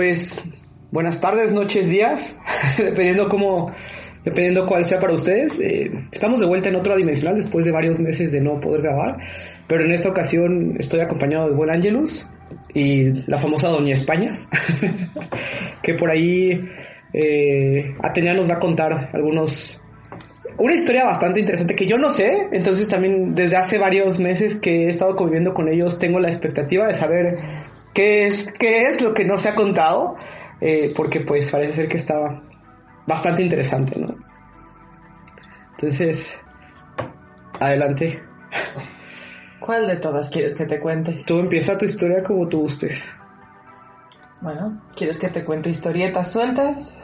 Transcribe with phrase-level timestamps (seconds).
[0.00, 0.42] pues
[0.90, 2.34] buenas tardes, noches, días,
[2.78, 3.70] dependiendo cómo,
[4.24, 5.58] dependiendo cuál sea para ustedes.
[5.60, 9.18] Eh, estamos de vuelta en otra dimensional después de varios meses de no poder grabar,
[9.66, 12.26] pero en esta ocasión estoy acompañado de Buen Angelus
[12.72, 14.48] y la famosa Doña Españas,
[15.82, 16.66] que por ahí
[17.12, 19.82] eh, Atenea nos va a contar algunos
[20.56, 24.86] una historia bastante interesante que yo no sé, entonces también desde hace varios meses que
[24.86, 27.36] he estado conviviendo con ellos tengo la expectativa de saber
[28.00, 30.16] qué es, qué es lo que no se ha contado,
[30.60, 32.42] eh, porque pues parece ser que estaba
[33.06, 34.16] bastante interesante, ¿no?
[35.72, 36.32] Entonces,
[37.60, 38.22] adelante.
[39.60, 41.24] ¿Cuál de todas quieres que te cuente?
[41.26, 43.04] Tú empieza tu historia como tú gustes.
[44.40, 46.94] Bueno, ¿quieres que te cuente historietas sueltas?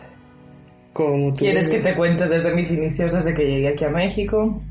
[0.95, 4.63] Como tú ¿Quieres que te cuente desde mis inicios, desde que llegué aquí a México?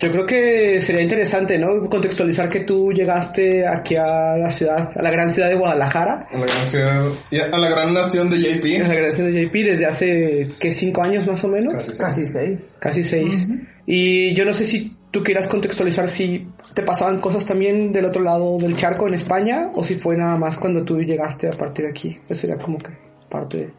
[0.00, 1.88] Yo creo que sería interesante, ¿no?
[1.88, 6.38] Contextualizar que tú llegaste aquí a la ciudad, a la gran ciudad de Guadalajara, A
[6.38, 8.88] la gran ciudad, y a la gran nación de a JP.
[8.88, 10.72] la gran ciudad de JP desde hace, ¿qué?
[10.72, 11.74] Cinco años más o menos.
[11.98, 12.76] Casi, seis.
[12.80, 13.48] Casi seis.
[13.86, 18.22] Y yo no sé si tú quieras contextualizar si te pasaban cosas también del otro
[18.22, 21.84] lado del charco en España o si fue nada más cuando tú llegaste a partir
[21.84, 22.20] de aquí.
[22.28, 22.90] Eso sería como que
[23.30, 23.74] parte de...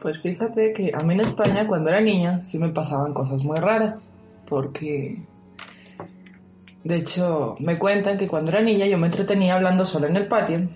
[0.00, 3.58] Pues fíjate que a mí en España, cuando era niña, sí me pasaban cosas muy
[3.58, 4.08] raras.
[4.46, 5.26] Porque.
[6.82, 10.28] De hecho, me cuentan que cuando era niña yo me entretenía hablando sola en el
[10.28, 10.68] patio.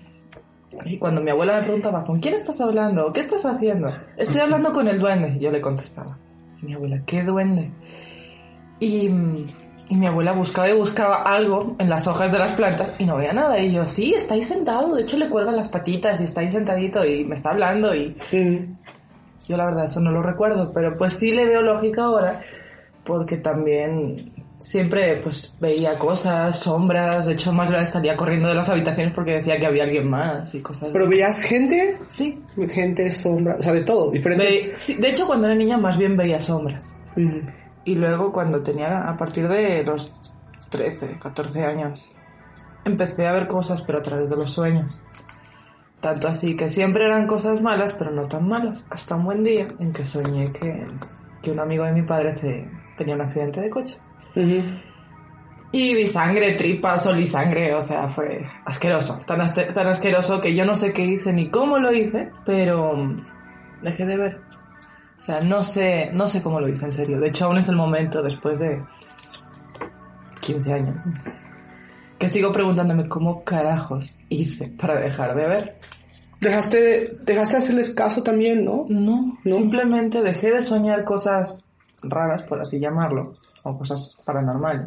[0.85, 3.11] Y cuando mi abuela me preguntaba, ¿con quién estás hablando?
[3.13, 3.89] ¿Qué estás haciendo?
[4.17, 5.37] Estoy hablando con el duende.
[5.39, 6.17] Yo le contestaba.
[6.61, 7.71] Y mi abuela, ¿qué duende?
[8.79, 9.07] Y,
[9.89, 13.17] y mi abuela buscaba y buscaba algo en las hojas de las plantas y no
[13.17, 13.59] veía nada.
[13.59, 14.95] Y yo, sí, está ahí sentado.
[14.95, 18.15] De hecho, le cuelgan las patitas y está ahí sentadito y me está hablando y
[19.49, 22.39] yo la verdad eso no lo recuerdo, pero pues sí le veo lógica ahora,
[23.03, 28.67] porque también siempre pues veía cosas, sombras, de hecho más veces salía corriendo de las
[28.69, 32.41] habitaciones porque decía que había alguien más y cosas Pero veías gente, Sí.
[32.69, 34.47] gente, sombra, o sea, de todo, diferentes...
[34.47, 36.93] Ve- sí, de hecho cuando era niña más bien veía sombras.
[37.85, 40.13] Y luego cuando tenía a partir de los
[40.69, 42.13] 13, 14 años,
[42.85, 45.01] empecé a ver cosas pero a través de los sueños.
[46.01, 48.85] Tanto así que siempre eran cosas malas, pero no tan malas.
[48.89, 50.85] Hasta un buen día en que soñé que,
[51.41, 52.67] que un amigo de mi padre se,
[52.99, 53.97] tenía un accidente de coche.
[54.35, 54.61] Ujú.
[55.71, 59.21] Y vi sangre, tripas, sol y sangre, o sea, fue asqueroso.
[59.25, 62.95] Tan, aste- tan asqueroso que yo no sé qué hice ni cómo lo hice, pero
[62.95, 63.21] mm,
[63.83, 64.41] dejé de ver.
[65.17, 67.19] O sea, no sé, no sé cómo lo hice, en serio.
[67.19, 68.81] De hecho, aún es el momento, después de
[70.41, 70.95] 15 años,
[72.17, 75.79] que sigo preguntándome cómo carajos hice para dejar de ver.
[76.41, 78.85] Dejaste, dejaste de hacerles caso también, ¿no?
[78.89, 79.55] No, ¿No?
[79.55, 81.61] simplemente dejé de soñar cosas
[82.03, 83.33] raras, por así llamarlo,
[83.63, 84.85] o cosas paranormales.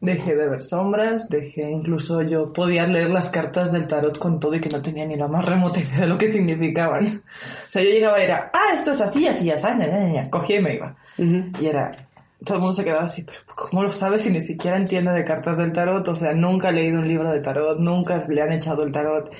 [0.00, 4.54] Dejé de ver sombras, dejé incluso yo podía leer las cartas del tarot con todo
[4.54, 7.06] y que no tenía ni la más remota idea de lo que significaban.
[7.06, 10.30] O sea, yo llegaba y era, ah, esto es así, así, así, ña, ña, ña".
[10.30, 10.96] cogía y me iba.
[11.16, 12.08] Y era,
[12.44, 15.24] todo el mundo se quedaba así, pero ¿cómo lo sabes si ni siquiera entiende de
[15.24, 16.06] cartas del tarot?
[16.06, 19.32] O sea, nunca ha leído un libro de tarot, nunca le han echado el tarot.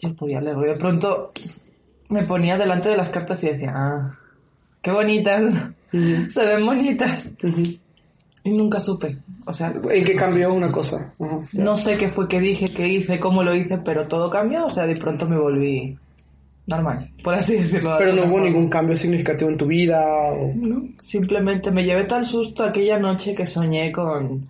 [0.00, 1.32] Yo podía leerlo y de pronto
[2.08, 4.18] me ponía delante de las cartas y decía, ah,
[4.86, 7.26] qué bonitas, se ven bonitas.
[8.44, 11.12] Y nunca supe, o sea, ¿En qué cambió una cosa?
[11.52, 14.70] No sé qué fue que dije, qué hice, cómo lo hice, pero todo cambió, o
[14.70, 15.98] sea, de pronto me volví
[16.68, 17.94] normal, por así decirlo.
[17.94, 18.46] de Pero no hubo forma.
[18.46, 20.52] ningún cambio significativo en tu vida o...
[20.54, 24.48] No, simplemente me llevé tal susto aquella noche que soñé con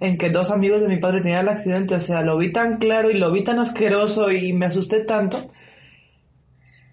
[0.00, 2.78] en que dos amigos de mi padre tenían el accidente, o sea, lo vi tan
[2.78, 5.50] claro y lo vi tan asqueroso y me asusté tanto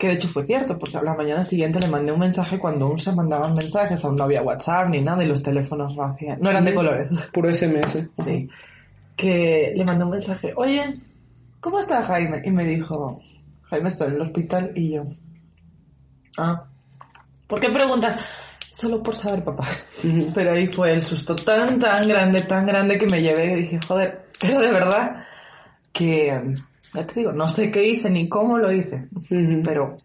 [0.04, 2.88] que de hecho fue cierto, porque a la mañana siguiente le mandé un mensaje cuando
[2.88, 6.42] aún se mandaban mensajes, aún no había WhatsApp ni nada y los teléfonos no hacían,
[6.42, 7.08] no eran de colores.
[7.32, 8.10] Puro SMS.
[8.22, 8.50] Sí.
[9.16, 10.94] Que le mandé un mensaje, oye,
[11.62, 12.42] ¿cómo está Jaime?
[12.44, 13.22] Y me dijo,
[13.62, 15.06] Jaime está en el hospital y yo,
[16.38, 16.66] ah,
[17.48, 18.18] ¿por qué preguntas?
[18.74, 19.66] Solo por saber, papá.
[20.34, 23.80] Pero ahí fue el susto tan, tan grande, tan grande que me llevé y dije,
[23.88, 25.24] joder, pero de verdad
[25.94, 26.56] que,
[26.94, 29.08] ya te digo, no sé qué hice ni cómo lo hice,
[29.64, 29.98] pero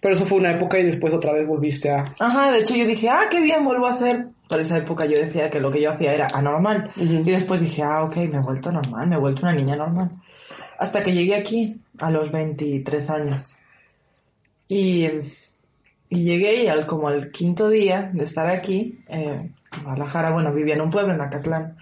[0.00, 2.04] Pero eso fue una época y después otra vez volviste a...
[2.18, 4.28] Ajá, de hecho yo dije, ah, qué bien, vuelvo a hacer.
[4.48, 6.90] Por esa época yo decía que lo que yo hacía era anormal.
[6.96, 10.10] Y después dije, ah, ok, me he vuelto normal, me he vuelto una niña normal.
[10.78, 13.54] Hasta que llegué aquí, a los 23 años.
[14.66, 15.06] Y,
[16.08, 20.52] y llegué y al, como al quinto día de estar aquí, eh, en Guadalajara, bueno,
[20.52, 21.76] vivía en un pueblo, en Acatlán.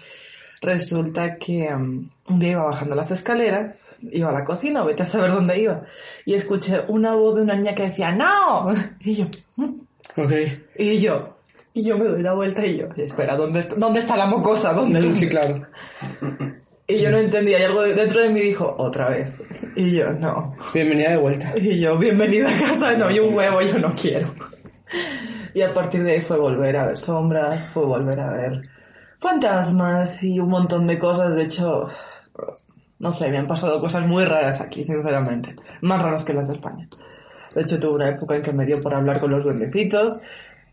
[0.61, 5.03] Resulta que um, un día iba bajando las escaleras, iba a la cocina, o vete
[5.03, 5.83] a saber dónde iba,
[6.25, 8.67] y escuché una voz de una niña que decía, ¡No!
[9.01, 9.25] Y yo,
[9.57, 9.81] "¿Mm?".
[10.17, 10.31] Ok.
[10.77, 11.35] Y yo,
[11.73, 14.73] y yo me doy la vuelta y yo, espera, ¿dónde está, ¿dónde está la mocosa?
[14.73, 14.99] ¿Dónde?
[15.15, 15.61] Sí, claro.
[16.87, 19.41] Y yo no entendía, y algo de- dentro de mí dijo, otra vez.
[19.77, 20.53] Y yo, no.
[20.73, 21.53] Bienvenida de vuelta.
[21.55, 24.27] Y yo, bienvenida a casa, no, y un huevo yo no quiero.
[25.53, 28.61] Y a partir de ahí fue volver a ver sombras, fue volver a ver
[29.19, 31.35] fantasmas y un montón de cosas.
[31.35, 31.85] De hecho,
[32.99, 35.55] no sé, me han pasado cosas muy raras aquí, sinceramente.
[35.81, 36.87] Más raras que las de España.
[37.55, 40.21] De hecho, tuve una época en que me dio por hablar con los duendecitos.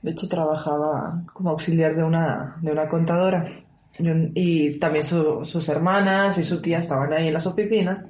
[0.03, 3.45] De hecho, trabajaba como auxiliar de una, de una contadora.
[4.01, 8.05] Y, también su- sus hermanas y su tía estaban ahí en las oficinas.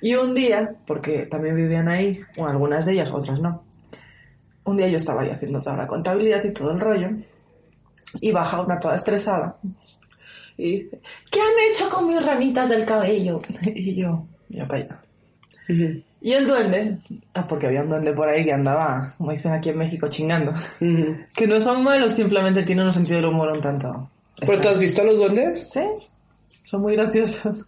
[0.00, 3.64] Y un día, porque también vivían ahí, o algunas de ellas, otras no.
[4.64, 7.08] Un día yo estaba ahí haciendo toda la contabilidad y todo el rollo.
[8.20, 9.56] Y baja una toda estresada.
[10.56, 11.00] Y dice,
[11.30, 13.38] ¿qué han hecho con mis ranitas del cabello?
[13.64, 15.02] Y yo, yo calla.
[15.68, 16.98] Ujú, Y el duende,
[17.34, 20.52] ah, porque había un duende por ahí que andaba, como dicen aquí en México, chingando.
[21.36, 24.10] Que no son malos, simplemente tienen un sentido del humor un tanto.
[24.40, 25.70] ¿Pero tú has visto a los duendes?
[25.72, 25.80] Sí,
[26.64, 27.64] son muy graciosos.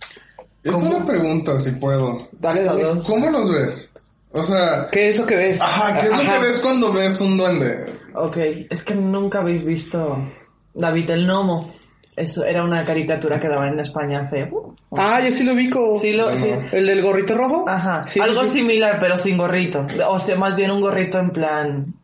[0.63, 2.29] Esto es una pregunta, si puedo.
[2.33, 2.85] Dale, dale.
[3.07, 3.93] ¿Cómo los ves?
[4.33, 5.61] O sea, ¿Qué es lo que ves?
[5.61, 6.41] ajá, ¿qué es lo Ajá.
[6.41, 7.85] que ves cuando ves un duende?
[8.15, 8.37] Ok,
[8.71, 10.21] es que nunca habéis visto
[10.75, 11.71] David el Gnomo.
[12.17, 14.45] Eso era una caricatura que daban en España hace...
[14.45, 15.99] uh, Ah, yo sí lo ubico.
[16.01, 16.39] sí, lo, no.
[16.39, 16.49] sí.
[16.73, 17.65] ¿El del gorrito rojo?
[17.69, 18.59] Ajá, Sí, algo sí.
[18.61, 19.85] similar pero sin gorrito.
[20.09, 21.95] O sea, más bien un gorrito en plan...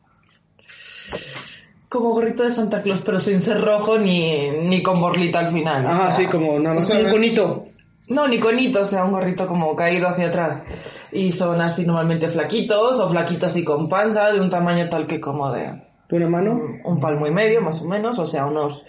[1.89, 5.85] Como gorrito de Santa Claus, pero sin ser rojo ni, ni con borlita al final.
[5.85, 7.65] o Ajá, sea, sí, como nada más o sea, un conito.
[8.09, 10.63] No, ni conito, o sea, un gorrito como caído hacia atrás.
[11.13, 15.21] Y son así normalmente flaquitos o flaquitos y con panza de un tamaño tal que
[15.21, 16.61] como de ¿De una mano?
[16.85, 18.85] un palmo y medio más o menos, o sea, unos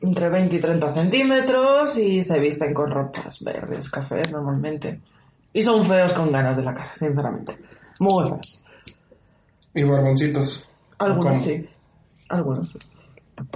[0.00, 5.00] entre 20 y 30 centímetros y se visten con ropas verdes, cafés normalmente.
[5.52, 7.56] Y son feos con ganas de la cara, sinceramente.
[8.00, 8.60] Muy feos.
[9.74, 10.64] Y barboncitos.
[10.98, 11.44] Algunos ¿Cómo?
[11.44, 11.64] sí.
[12.28, 12.78] Algunos sí.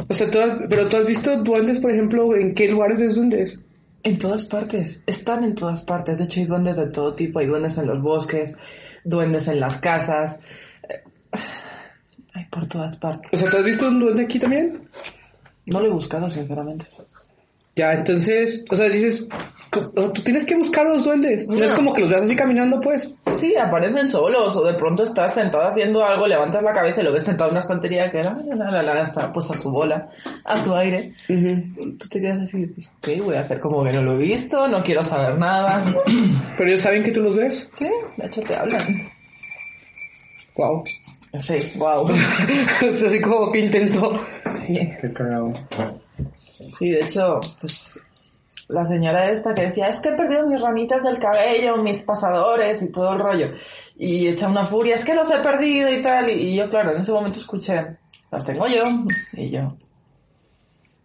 [0.08, 3.14] O sea, tú has- pero tú has visto duendes, por ejemplo, ¿en qué lugares ves
[3.14, 3.64] duendes?
[4.02, 6.18] En todas partes, están en todas partes.
[6.18, 7.38] De hecho, hay duendes de todo tipo.
[7.40, 8.56] Hay duendes en los bosques,
[9.04, 10.38] duendes en las casas.
[10.88, 11.02] Eh,
[12.34, 13.30] Hay por todas partes.
[13.32, 14.88] O sea, ¿tú has visto un duende aquí también?
[15.70, 16.86] No lo he buscado, sinceramente.
[17.76, 19.28] Ya, entonces, o sea, dices,
[19.70, 21.46] tú tienes que buscar a los duendes.
[21.46, 21.76] No, es No.
[21.76, 23.08] como que los veas así caminando, pues.
[23.38, 24.56] Sí, aparecen solos.
[24.56, 27.52] O de pronto estás sentado haciendo algo, levantas la cabeza y lo ves sentado en
[27.52, 30.08] una estantería que la, la, la, la, está pues a su bola,
[30.44, 31.12] a su aire.
[31.28, 34.14] Y tú te quedas así y dices, ok, voy a hacer como que no lo
[34.14, 36.02] he visto, no quiero saber nada.
[36.56, 37.70] Pero ellos saben que tú los ves.
[37.78, 38.82] Sí, de hecho te hablan.
[40.56, 40.82] Wow.
[41.40, 42.08] Sí, wow.
[42.82, 44.12] es así como que intenso.
[44.66, 44.78] Sí.
[45.00, 45.52] Qué cagado.
[46.78, 47.94] Sí, de hecho, pues
[48.68, 52.82] la señora esta que decía, es que he perdido mis ranitas del cabello, mis pasadores
[52.82, 53.50] y todo el rollo.
[53.96, 56.30] Y echa una furia, es que los he perdido y tal.
[56.30, 57.98] Y, yo, claro, en ese momento escuché,
[58.30, 58.84] las tengo yo.
[59.32, 59.76] Y yo,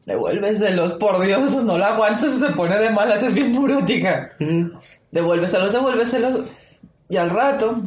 [0.05, 4.31] devuélveselos, por Dios, no la aguanto, se pone de malas, es bien neurótica.
[5.11, 6.51] Devuélveselos, devuélveselos.
[7.09, 7.81] Y al rato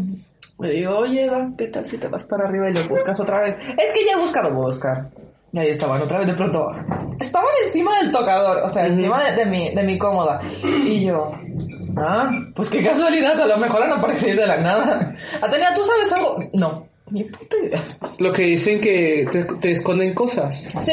[0.58, 3.41] le digo, oye, Eva, ¿qué tal si te vas para arriba y los buscas otra
[3.41, 3.56] vez?
[3.79, 5.11] Es que ya he buscado buscar.
[5.53, 6.67] Y ahí estaban otra vez de pronto.
[7.20, 10.40] Estaban encima del tocador, o sea, encima de, de mi, de mi cómoda.
[10.62, 11.33] Y yo,
[11.97, 15.14] ah, pues qué casualidad, a lo mejor han aparecido de la nada.
[15.40, 16.38] Atenea, ¿tú sabes algo?
[16.54, 17.80] No, ni puta idea.
[18.19, 20.66] Lo que dicen que te, te esconden cosas.
[20.80, 20.92] Sí,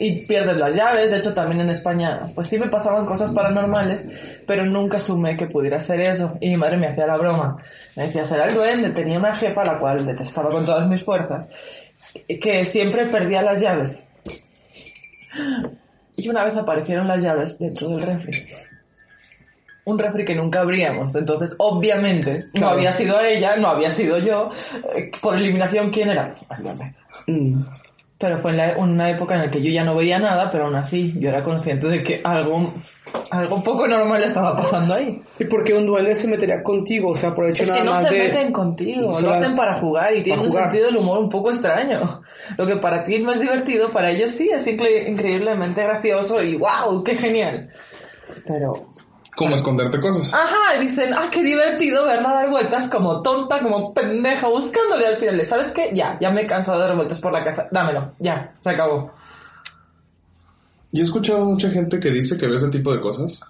[0.00, 1.10] y pierdes las llaves.
[1.10, 5.46] De hecho, también en España, pues sí me pasaban cosas paranormales, pero nunca sumé que
[5.46, 6.34] pudiera ser eso.
[6.40, 7.56] Y mi madre me hacía la broma.
[7.96, 8.90] Me decía, será el duende.
[8.90, 11.48] Tenía una jefa, la cual detestaba con todas mis fuerzas,
[12.40, 14.04] que siempre perdía las llaves.
[16.16, 18.44] Y una vez aparecieron las llaves dentro del refri.
[19.84, 21.14] Un refri que nunca abríamos.
[21.14, 22.68] Entonces, obviamente, no Claro.
[22.76, 24.50] había sido ella, no había sido yo.
[24.94, 26.34] Eh, Por eliminación, ¿quién era?
[26.58, 26.94] Duende.
[27.26, 27.62] Mm.
[28.18, 30.64] Pero fue en la- una época en la que yo ya no veía nada, pero
[30.64, 32.72] aún así yo era consciente de que algo,
[33.30, 35.22] algo poco normal estaba pasando ahí.
[35.38, 37.10] ¿Y por qué un duende se metería contigo?
[37.10, 38.22] O sea, por el hecho Es nada que no más se de...
[38.24, 40.64] meten contigo, Solo lo hacen para jugar y tienen un jugar.
[40.64, 42.00] sentido del humor un poco extraño.
[42.56, 47.04] Lo que para ti es divertido, para ellos sí es incre- increíblemente gracioso y wow,
[47.04, 47.68] qué genial.
[48.48, 48.88] Pero,
[49.38, 50.34] Como esconderte cosas.
[50.34, 55.16] ajá, y dicen, ah, qué divertido verla dar vueltas como tonta, como pendeja, buscándole al
[55.18, 55.40] final.
[55.46, 55.92] ¿Sabes qué?
[55.94, 57.68] Ya, ya me he cansado de dar vueltas por la casa.
[57.70, 59.12] Dámelo, ya, se acabó.
[60.90, 63.40] Y he escuchado mucha gente que dice que ve ese tipo de cosas.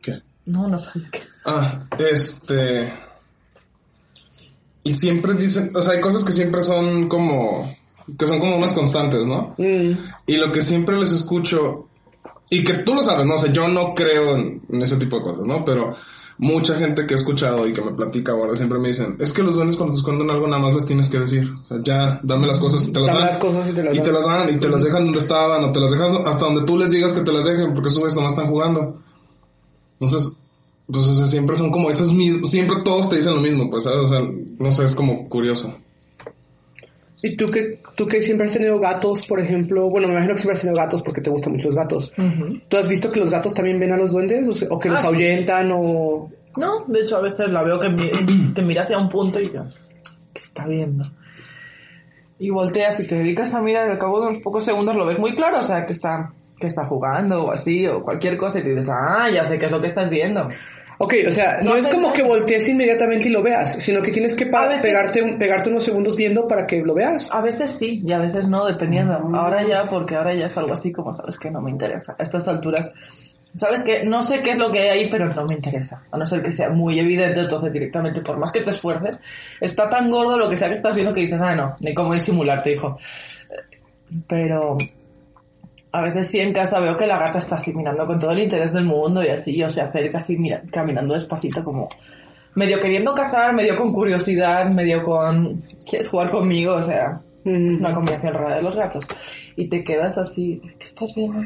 [0.00, 0.22] ¿Qué?
[0.46, 1.22] No, no sabía que...
[1.44, 2.90] Ah, este.
[4.84, 7.70] Y siempre dicen, o sea, hay cosas que siempre son como,
[8.18, 9.54] que son como unas constantes, ¿no?
[9.58, 9.98] Mm.
[10.26, 11.87] Y lo que siempre les escucho,
[12.50, 13.34] y que tú lo sabes, ¿no?
[13.34, 15.64] O sea, yo no creo en, en ese tipo de cosas, ¿no?
[15.64, 15.94] Pero
[16.38, 19.42] mucha gente que he escuchado y que me platica ahora siempre me dicen, es que
[19.42, 21.52] los duendes cuando te esconden algo nada más les tienes que decir.
[21.64, 23.28] O sea, ya, dame las cosas y te las Dame dan.
[23.28, 24.06] las cosas y te las y dan.
[24.06, 26.62] te las dan y te las dejan donde estaban o te las dejas hasta donde
[26.62, 28.98] tú les digas que te las dejen porque güeyes nomás están jugando.
[30.00, 30.38] Entonces,
[30.86, 33.84] entonces o sea, siempre son como esas mismas, siempre todos te dicen lo mismo, pues,
[33.84, 33.98] ¿sabes?
[33.98, 34.22] O sea,
[34.58, 35.76] no sé, es como curioso.
[37.22, 39.90] ¿Y tú que, tú que siempre has tenido gatos, por ejemplo?
[39.90, 42.12] Bueno, me imagino que siempre has tenido gatos porque te gustan mucho los gatos.
[42.68, 44.46] ¿Tú has visto que los gatos también ven a los duendes?
[44.70, 45.06] O, que los Ah, sí.
[45.08, 46.30] ahuyentan o...
[46.56, 48.10] No, de hecho a veces la veo que, mi-
[48.54, 49.64] que mira hacia un punto y yo,
[50.32, 51.04] ¿qué está viendo?
[52.38, 55.04] Y volteas y te dedicas a mirar y al cabo de unos pocos segundos lo
[55.04, 58.60] ves muy claro, o sea, que está, que está jugando o así, o cualquier cosa
[58.60, 60.48] y te dices, ah, ya sé qué es lo que estás viendo.
[61.00, 64.10] Ok, o sea, no, No es como que voltees inmediatamente y lo veas, sino que
[64.10, 67.28] tienes que veces- pegarte, un- pegarte unos segundos viendo para que lo veas.
[67.30, 69.14] A veces sí y a veces no, dependiendo.
[69.34, 72.16] Ahora ya, porque ahora ya es algo así como, sabes que no me interesa.
[72.18, 72.90] A estas alturas,
[73.56, 76.02] sabes que no sé qué es lo que hay ahí, pero no me interesa.
[76.10, 79.20] A no ser que sea muy evidente, entonces directamente, por más que te esfuerces,
[79.60, 82.12] está tan gordo lo que sea que estás viendo que dices, ah, no, ni cómo
[82.12, 82.98] disimularte, hijo.
[84.26, 84.78] Pero
[85.92, 88.40] a veces sí en casa veo que la gata está así mirando con todo el
[88.40, 91.88] interés del mundo y así, o se acerca así mira, caminando despacito como
[92.54, 95.56] medio queriendo cazar, medio con curiosidad, medio con
[95.88, 96.74] ¿quieres jugar conmigo?
[96.74, 99.04] O sea, es una combinación rara de los gatos.
[99.56, 101.40] Y te quedas así, ¿qué estás viendo?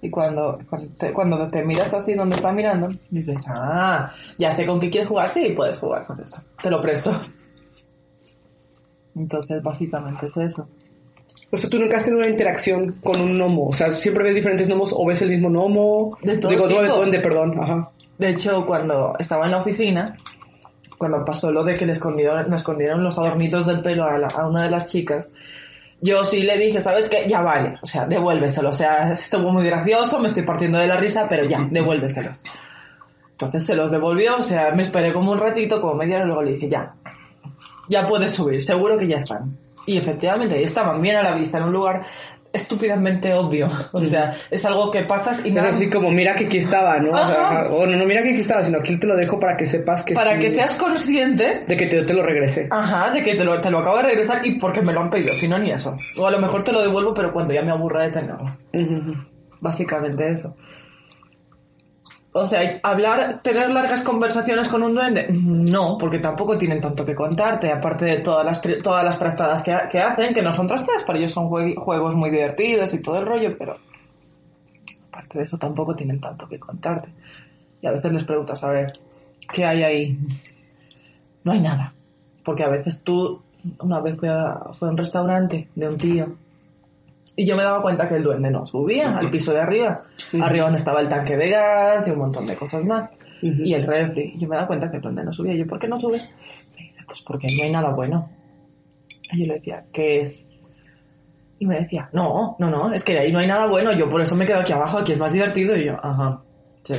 [0.00, 4.64] Y cuando, cuando, te, cuando te miras así donde está mirando, dices, ah, ya sé
[4.64, 6.40] con qué quieres jugar, sí, puedes jugar con eso.
[6.62, 7.10] Te lo presto.
[9.16, 10.68] Entonces, básicamente es eso.
[11.50, 13.68] O sea, tú nunca has tenido una interacción con un gnomo.
[13.68, 16.18] O sea, siempre ves diferentes gnomos o ves el mismo gnomo.
[16.22, 16.96] De todo Digo, no, de tipo.
[16.96, 17.58] duende, perdón.
[17.62, 17.90] Ajá.
[18.18, 20.16] De hecho, cuando estaba en la oficina,
[20.98, 24.28] cuando pasó lo de que le escondieron, le escondieron los adornitos del pelo a, la-
[24.28, 25.30] a una de las chicas,
[26.02, 27.24] yo sí le dije, ¿sabes qué?
[27.26, 28.68] Ya vale, o sea, devuélveselo.
[28.68, 32.30] O sea, estuvo muy gracioso, me estoy partiendo de la risa, pero ya, devuélveselo.
[33.30, 36.26] Entonces se los devolvió, o sea, me esperé como un ratito, como media hora, y
[36.26, 36.94] luego le dije, ya,
[37.88, 39.56] ya puedes subir, seguro que ya están.
[39.88, 42.02] Y efectivamente, ahí estaban bien a la vista, en un lugar
[42.52, 43.68] estúpidamente obvio.
[43.92, 46.98] O sea, es algo que pasas y Es nada, así como, mira que aquí estaba,
[46.98, 47.10] ¿no?
[47.12, 47.68] O, sea.
[47.70, 50.02] O no, no, mira que aquí estaba, sino aquí te lo dejo para que sepas
[50.02, 52.68] que para sí- que seas consciente De que te, te lo regrese.
[52.70, 55.08] Ajá, de que te lo, te lo acabo de regresar y porque me lo han
[55.10, 55.96] pedido, si no ni eso.
[56.18, 58.56] O a lo mejor te lo devuelvo, pero cuando ya me aburra de tenerlo.
[58.74, 59.14] Ujú.
[59.60, 60.54] Básicamente eso.
[62.38, 67.14] O sea, hablar, tener largas conversaciones con un duende, no, porque tampoco tienen tanto que
[67.14, 71.02] contarte, aparte de todas las, todas las trastadas que, que hacen, que no son trastadas,
[71.04, 73.76] para ellos son jue- juegos muy divertidos y todo el rollo, pero
[75.10, 77.12] aparte de eso tampoco tienen tanto que contarte.
[77.80, 78.92] Y a veces les preguntas, a ver,
[79.52, 80.18] ¿qué hay ahí?
[81.44, 81.94] No hay nada.
[82.44, 83.40] Porque a veces tú,
[83.80, 86.34] una vez fui a, fui a un restaurante de un tío
[87.38, 90.02] y yo me daba cuenta que el duende no subía al piso de arriba.
[90.42, 93.12] Arriba donde estaba el tanque de gas y un montón de cosas más.
[93.40, 93.62] Ujú.
[93.62, 94.32] Y el refri.
[94.34, 95.54] Y yo me daba cuenta que el duende no subía.
[95.54, 96.28] Y yo, ¿por qué no subes?
[96.76, 98.28] Me dice, pues porque no hay nada bueno.
[99.30, 100.48] Y yo le decía, ¿qué es?
[101.60, 103.92] Y me decía, no, no, no, es que ahí no hay nada bueno.
[103.92, 105.76] Yo por eso me quedo aquí abajo, aquí es más divertido.
[105.76, 106.42] Y yo, ajá,
[106.82, 106.94] sí.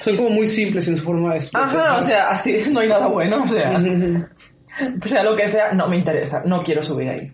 [0.00, 3.08] Son como muy simples en su forma de Ajá, o sea, así no hay nada
[3.08, 3.78] bueno, o sea,
[5.04, 7.30] sea lo que sea, no me interesa, no quiero subir ahí.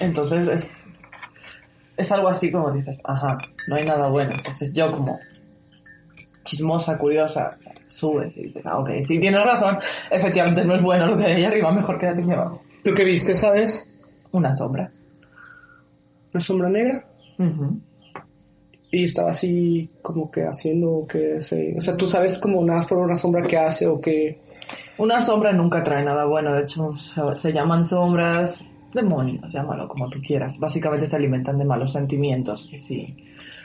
[0.00, 0.85] Entonces es,
[1.96, 3.38] es algo así como dices, ajá,
[3.68, 4.32] no hay nada bueno.
[4.36, 5.18] Entonces yo como
[6.44, 7.56] chismosa, curiosa,
[7.88, 9.78] subes y dices, ah, ok, si tienes razón,
[10.10, 12.62] efectivamente no es bueno lo que hay arriba, mejor quédate aquí abajo.
[12.84, 13.86] Lo que viste, ¿sabes?
[14.32, 14.90] Una sombra.
[16.32, 17.04] Una sombra negra.
[18.90, 21.72] Y estaba así como que haciendo que se...
[21.76, 24.40] O sea, tú sabes como nada por una sombra que hace o que...
[24.98, 28.64] Una sombra nunca trae nada bueno, de hecho se, se llaman sombras,
[28.96, 30.58] demonios, llámalo como tú quieras.
[30.58, 33.16] Básicamente se alimentan de malos sentimientos, que sí.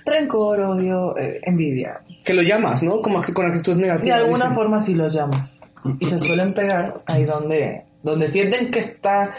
[0.06, 2.04] Rencor, odio, eh, envidia.
[2.24, 3.02] Que lo llamas, ¿no?
[3.02, 4.18] Como que con actitud negativa.
[4.18, 4.54] De alguna dicen.
[4.54, 5.60] forma sí los llamas.
[6.00, 9.34] Y se suelen pegar ahí donde, donde sienten que está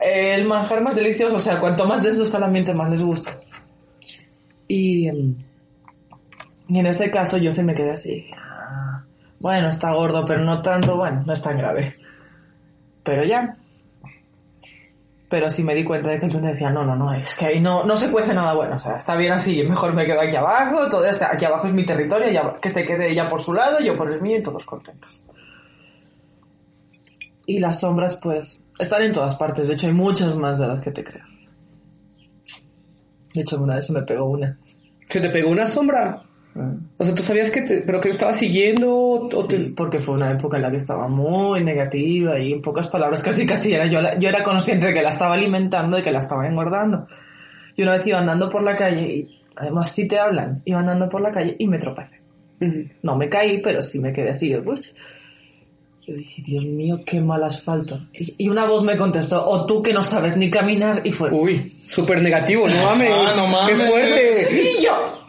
[0.00, 3.02] eh, el manjar más delicioso, o sea, cuanto más denso está el ambiente, más les
[3.02, 3.32] gusta.
[4.68, 9.04] Y, y en ese caso yo se me quedé así, dije, "Ah,
[9.40, 11.96] bueno, está gordo, pero no tanto, bueno, no es tan grave.
[13.02, 13.56] Pero ya.
[15.30, 17.46] Pero sí me di cuenta de que el duende decía, no, no, no, es que
[17.46, 20.20] ahí no, no se cuece nada bueno, o sea, está bien así, mejor me quedo
[20.20, 23.54] aquí abajo, todo aquí abajo es mi territorio, ya, que se quede ella por su
[23.54, 25.22] lado, yo por el mío y todos contentos.
[27.46, 30.80] Y las sombras, pues, están en todas partes, de hecho hay muchas más de las
[30.80, 31.40] que te creas.
[33.34, 34.58] De hecho, una vez se me pegó una.
[35.08, 36.24] Se te pegó una sombra.
[36.98, 37.82] O sea, tú sabías que te...
[37.82, 39.56] Pero que lo estaba siguiendo o te...
[39.58, 43.22] Sí, porque fue una época en la que estaba muy negativa y en pocas palabras
[43.24, 46.10] casi casi era yo, la- yo era consciente de que la estaba alimentando y que
[46.10, 47.06] la estaba engordando.
[47.76, 51.08] Y una vez iba andando por la calle y además si te hablan, iba andando
[51.08, 52.20] por la calle y me tropecé.
[53.02, 54.54] No me caí, pero sí me quedé así.
[54.54, 54.80] Uy.
[56.06, 58.00] Yo dije, Dios mío, qué mal asfalto.
[58.12, 61.30] Y, y una voz me contestó, o tú que no sabes ni caminar, y fue...
[61.30, 63.10] Uy, súper negativo, no mames.
[63.12, 63.88] Ah, no Qué mames.
[63.88, 64.46] fuerte.
[64.78, 65.19] Y yo,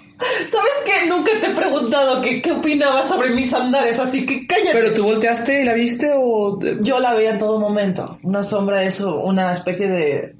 [0.49, 1.07] ¿sabes qué?
[1.07, 4.73] Nunca te he preguntado qué, qué opinabas sobre mis andares, así que cállate.
[4.73, 6.59] Pero tú volteaste y la viste o...
[6.81, 8.19] Yo la veía en todo momento.
[8.23, 10.35] Una sombra es una especie de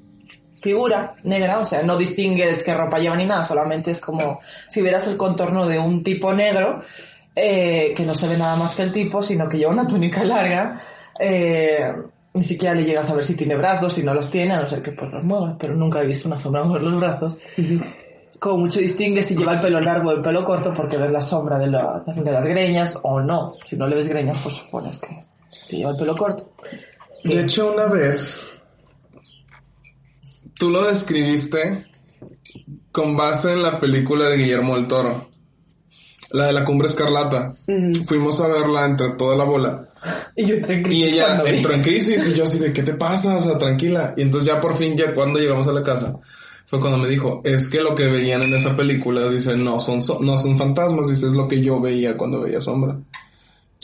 [0.62, 4.80] figura negra, o sea, no distingues qué ropa lleva ni nada, solamente es como si
[4.80, 6.80] vieras el contorno de un tipo negro,
[7.34, 10.22] eh, que no se ve nada más que el tipo, sino que lleva una túnica
[10.22, 10.78] larga,
[11.18, 11.92] eh,
[12.34, 14.66] ni siquiera le llegas a ver si tiene brazos, si no los tiene, a no
[14.66, 17.36] ser que pues los muevas, pero nunca he visto una sombra mover los brazos.
[18.42, 21.20] Como mucho distingue si lleva el pelo largo o el pelo corto porque ves la
[21.22, 23.54] sombra de, la- de las greñas o no.
[23.64, 25.24] Si no le ves greñas, pues supones que,
[25.68, 26.52] que lleva el pelo corto.
[27.22, 28.60] De hecho, una vez
[30.58, 31.86] tú lo describiste
[32.90, 35.28] con base en la película de Guillermo del Toro,
[36.30, 37.52] la de la Cumbre Escarlata.
[38.06, 39.88] Fuimos a verla entre toda la bola.
[40.34, 41.50] Y yo entré en Y crisis ella cuando vi.
[41.58, 43.36] entró en crisis y yo así de, ¿qué te pasa?
[43.36, 44.14] O sea, tranquila.
[44.16, 46.14] Y entonces ya por fin, ya cuando llegamos a la casa,
[46.66, 50.02] fue cuando me dijo, es que lo que veían en esa película, dice, no son,
[50.02, 52.96] so- no son fantasmas, dice, es lo que yo veía cuando veía sombra.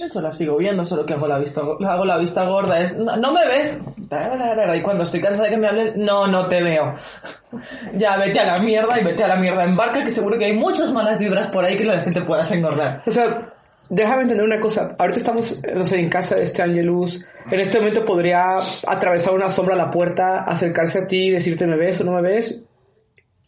[0.01, 2.81] Hecho, la sigo viendo, solo que hago la vista, hago la vista gorda.
[2.81, 3.81] Es, no, no me ves.
[4.77, 6.95] Y cuando estoy cansada de que me hablen, no, no te veo.
[7.95, 10.45] Ya, vete a la mierda y vete a la mierda en barca, que seguro que
[10.45, 13.03] hay muchas malas vibras por ahí que la gente puedas engordar.
[13.07, 13.53] O sea,
[13.89, 14.95] déjame entender una cosa.
[14.99, 17.25] Ahorita estamos, no sé, en casa de este Angelus.
[17.51, 21.77] En este momento podría atravesar una sombra a la puerta, acercarse a ti, decirte me
[21.77, 22.61] ves o no me ves.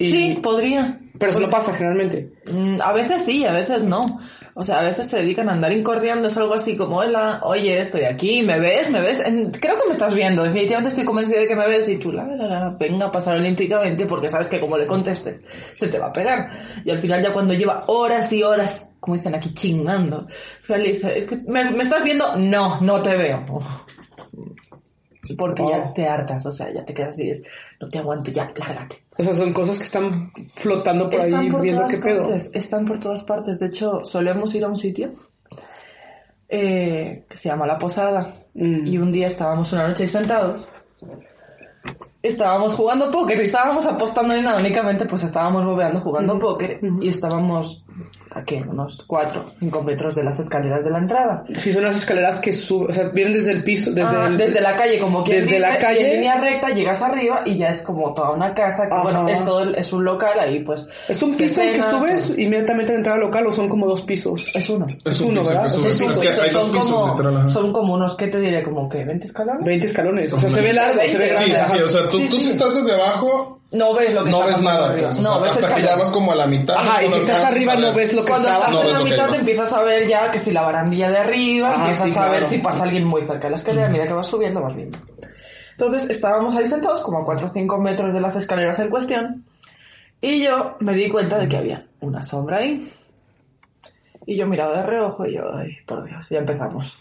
[0.00, 0.98] Y- Sí, podría.
[1.18, 2.32] Pero eso no pasa generalmente.
[2.46, 4.18] Mm, A veces sí, a veces no.
[4.54, 7.80] O sea, a veces se dedican a andar incordiando, es algo así como, hola, oye,
[7.80, 8.90] estoy aquí, ¿me ves?
[8.90, 9.20] ¿Me ves?
[9.20, 12.10] En- creo que me estás viendo, definitivamente estoy convencida de que me ves y tú,
[12.12, 15.40] la, la, la, venga a pasar olímpicamente porque sabes que como le contestes,
[15.74, 16.48] se te va a pegar.
[16.84, 20.82] Y al final ya cuando lleva horas y horas, como dicen aquí, chingando, al final
[20.82, 22.34] le dice, "Es que, ¿me, me estás viendo?
[22.36, 23.44] No, no te veo.
[25.36, 27.42] Porque ya te hartas, o sea, ya te quedas así, es,
[27.80, 29.02] no te aguanto, ya, lárgate.
[29.18, 32.22] O sea, son cosas que están flotando por Están ahí por viendo qué pedo.
[32.22, 33.60] partes, están por todas partes.
[33.60, 35.12] De hecho, solemos ir a un sitio
[36.48, 38.34] eh, que se llama La Posada.
[38.54, 38.86] Mm.
[38.86, 40.70] Y un día estábamos una noche ahí sentados.
[42.22, 47.08] Estábamos jugando póker y estábamos apostando ni nada, únicamente pues estábamos bobeando jugando póker y
[47.08, 47.82] estábamos
[48.32, 51.44] a qué, unos 4, 5 metros de las escaleras de la entrada.
[51.58, 54.36] Si son las escaleras que suben, o sea, vienen desde el piso, desde, Ah, el-
[54.36, 56.06] desde la calle, como quien desde dice, la y calle.
[56.10, 59.44] en línea recta llegas arriba y ya es como toda una casa, que bueno, es
[59.44, 60.86] todo, es un local ahí pues.
[61.08, 62.40] ¿Es un piso el que cena, subes todo.
[62.40, 64.52] inmediatamente a la entrada local o son como dos pisos?
[64.54, 64.86] Es uno.
[65.04, 65.68] Es uno, ¿verdad?
[67.46, 68.62] son, como, unos, ¿qué te diré?
[68.62, 69.64] Como que 20 escalones.
[69.64, 70.32] 20 escalones.
[70.32, 71.54] O sea, se ve largo, se ve 20, grande.
[71.54, 72.42] Sí, sí, sí, o sea, tú, Sí, tú sí.
[72.44, 75.08] si estás desde abajo, No ves lo que no está ves pasando nada, arriba.
[75.10, 76.76] pues, o no, sea, ves hasta que ya vas como a la mitad.
[76.76, 79.00] Ajá, y si estás arriba no ves lo que Cuando está estás No en la
[79.04, 82.18] mitad te empiezas a ver ya que si la barandilla de arriba, Ah, empiezas sí,
[82.18, 82.48] a ver claro.
[82.48, 84.98] si pasa alguien muy cerca de la escalera, a medida que vas subiendo vas viendo.
[85.72, 89.44] Entonces estábamos ahí sentados como a 4 o 5 metros de las escaleras en cuestión
[90.20, 92.92] y yo me di cuenta de que había una sombra ahí.
[94.26, 96.98] Y yo miraba de reojo y yo, ay, por Dios, ya empezamos.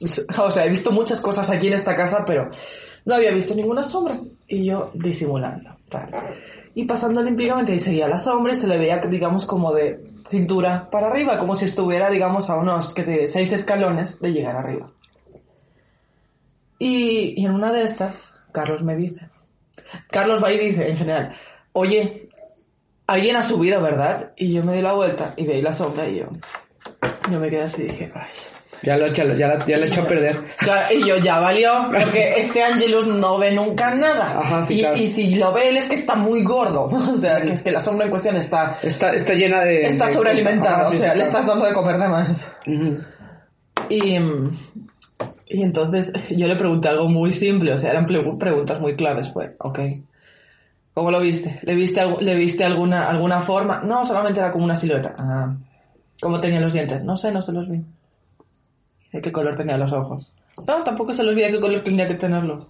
[0.38, 2.48] O sea, he visto muchas cosas aquí en esta casa, pero
[3.04, 4.20] no había visto ninguna sombra.
[4.46, 5.76] Y yo disimulando.
[5.88, 6.10] tal.
[6.74, 10.88] Y pasando olímpicamente, y seguía la sombra y se le veía, digamos, como de cintura
[10.90, 14.90] para arriba, como si estuviera, digamos, a unos, que te seis escalones de llegar arriba.
[16.78, 19.28] Y, y en una de estas, Carlos me dice,
[20.10, 21.36] Carlos va y dice, en general,
[21.72, 22.26] oye,
[23.06, 24.32] alguien ha subido, ¿verdad?
[24.36, 26.28] Y yo me di la vuelta y veí la sombra y yo,
[27.30, 28.30] yo me quedé así y dije, ay.
[28.82, 30.44] Ya lo, ya, ya, ya lo hecho a perder.
[30.56, 34.40] Claro, y yo ya valió, porque este Angelus no ve nunca nada.
[34.40, 34.96] Ajá, sí, y, claro.
[34.96, 36.86] y si lo ve él es que está muy gordo.
[37.12, 39.86] O sea, que es que la sombra en cuestión está, Está, está llena de...
[39.86, 40.76] está de sobrealimentada.
[40.82, 41.30] Ajá, o sí, sea, sí, le claro.
[41.30, 42.52] estás dando de comer de más.
[43.88, 44.16] Y,
[45.48, 49.28] y entonces yo le pregunté algo muy simple, o sea, eran pre- preguntas muy claves.
[49.32, 49.78] Fue, ok,
[50.94, 51.60] ¿cómo lo viste?
[51.62, 53.82] ¿Le viste, ¿le viste alguna, alguna forma?
[53.84, 55.14] No, solamente era como una silueta.
[55.18, 55.54] Ah,
[56.20, 57.04] ¿Cómo tenía los dientes?
[57.04, 57.84] No sé, no se los vi.
[59.12, 60.32] ¿De qué color tenía los ojos?
[60.66, 62.68] No, tampoco se los vi de qué color tendría que tenerlos.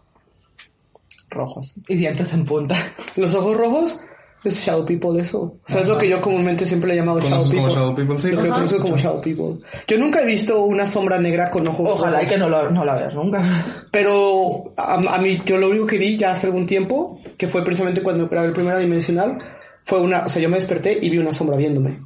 [1.31, 1.74] Rojos.
[1.88, 2.76] Y dientes en punta.
[3.16, 3.98] Los ojos rojos
[4.44, 5.40] es Shadow People eso.
[5.40, 7.62] O sea, es lo que yo comúnmente siempre le he llamado Shadow ¿Conoces People.
[7.68, 8.18] como Shadow People?
[8.18, 8.61] Sí, Lo que yo ajá.
[8.62, 9.66] conozco como Shadow People.
[9.87, 12.85] Yo nunca he visto una sombra negra con ojos Ojalá y que no, lo- no
[12.85, 13.42] la veas nunca.
[13.90, 17.64] Pero a, a mí, yo lo único que vi ya hace algún tiempo, que fue
[17.64, 19.38] precisamente cuando grabé el primera dimensional,
[19.85, 22.00] fue una, o sea, yo me desperté y vi una sombra viéndome.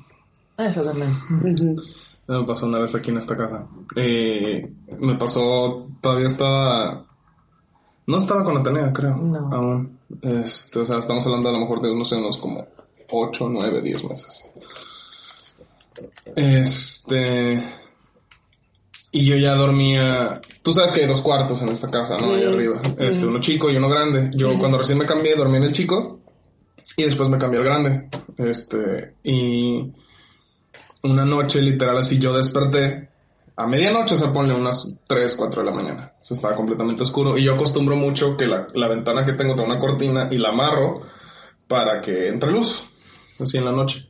[0.59, 1.11] Eso también.
[1.43, 1.77] Ujú.
[2.29, 3.67] Me pasó una vez aquí en esta casa.
[3.95, 7.05] Eh, me pasó, todavía estaba...
[8.07, 9.17] No estaba con Atenea, creo.
[9.17, 9.53] No.
[9.53, 9.99] Aún.
[10.23, 12.67] Este, o sea, estamos hablando a lo mejor de, no sé, unos como
[13.11, 14.45] 8, 9, 10 meses.
[16.35, 17.63] Este.
[19.13, 20.41] Y yo ya dormía.
[20.63, 22.35] Tú sabes que hay dos cuartos en esta casa, ¿no?
[22.35, 22.81] Ahí arriba.
[22.99, 24.31] Este, uno chico y uno grande.
[24.35, 26.21] Yo cuando recién me cambié, dormí en el chico.
[26.97, 28.09] Y después me cambié al grande.
[28.37, 29.15] Este.
[29.25, 29.93] Y.
[31.07, 33.09] Una noche, literal, así yo desperté.
[33.57, 36.13] A medianoche se pone unas 3, 4 de la mañana.
[36.21, 37.39] O sea, estaba completamente oscuro.
[37.39, 41.03] Y yo acostumbro mucho que la, ventana que tengo tiene una cortina y la amarro
[41.69, 42.85] para que entre luz.
[43.39, 44.09] Así en la noche.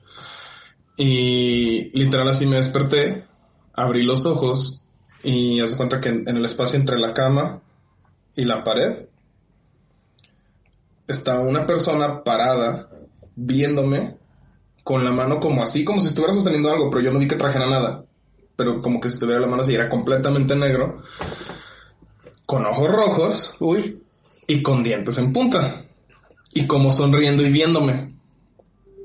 [0.96, 3.26] Y literal así me desperté,
[3.74, 4.82] abrí los ojos
[5.22, 7.61] y hace cuenta que en, el espacio entre la cama
[8.35, 9.06] y la pared
[11.06, 12.88] está una persona parada
[13.35, 14.15] viéndome
[14.87, 17.35] con la mano como así, como si estuviera sosteniendo algo, pero yo no vi que
[17.35, 18.05] trajera nada.
[18.55, 21.03] Pero como que si tuviera la mano así, era completamente negro,
[22.46, 24.01] con ojos rojos Uy.
[24.46, 25.83] y con dientes en punta.
[26.55, 28.14] Y como sonriendo y viéndome.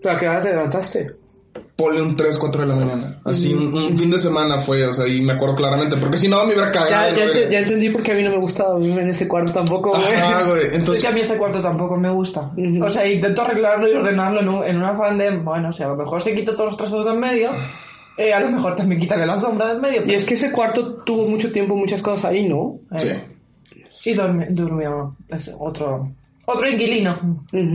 [0.08, 1.08] ¿A qué hora te levantaste?
[1.76, 3.20] Ponle un 3, 4 de la mañana.
[3.26, 6.28] Así, un, un fin de semana fue, o sea, y me acuerdo claramente, porque si
[6.28, 6.92] no me hubiera cagado.
[6.92, 9.28] Ya, ya, ente- ya entendí por qué a mí no me gusta dormirme en ese
[9.28, 10.14] cuarto tampoco, güey.
[10.16, 10.68] Ajá, güey.
[10.68, 12.52] Es Entonces, que a mí ese cuarto tampoco me gusta.
[12.82, 15.88] O sea, intento arreglarlo y ordenarlo en un, en un afán de, bueno, o sea,
[15.88, 17.52] a lo mejor se quita todos los trastos de en medio,
[18.18, 20.04] eh, a lo mejor también quitarle la sombra de en medio.
[20.06, 22.78] Y es que ese cuarto tuvo mucho tiempo, muchas cosas ahí, ¿no?
[23.00, 23.10] sí,
[24.06, 25.16] Y dormi- durmió
[25.58, 26.12] otro,
[26.46, 27.18] otro inquilino.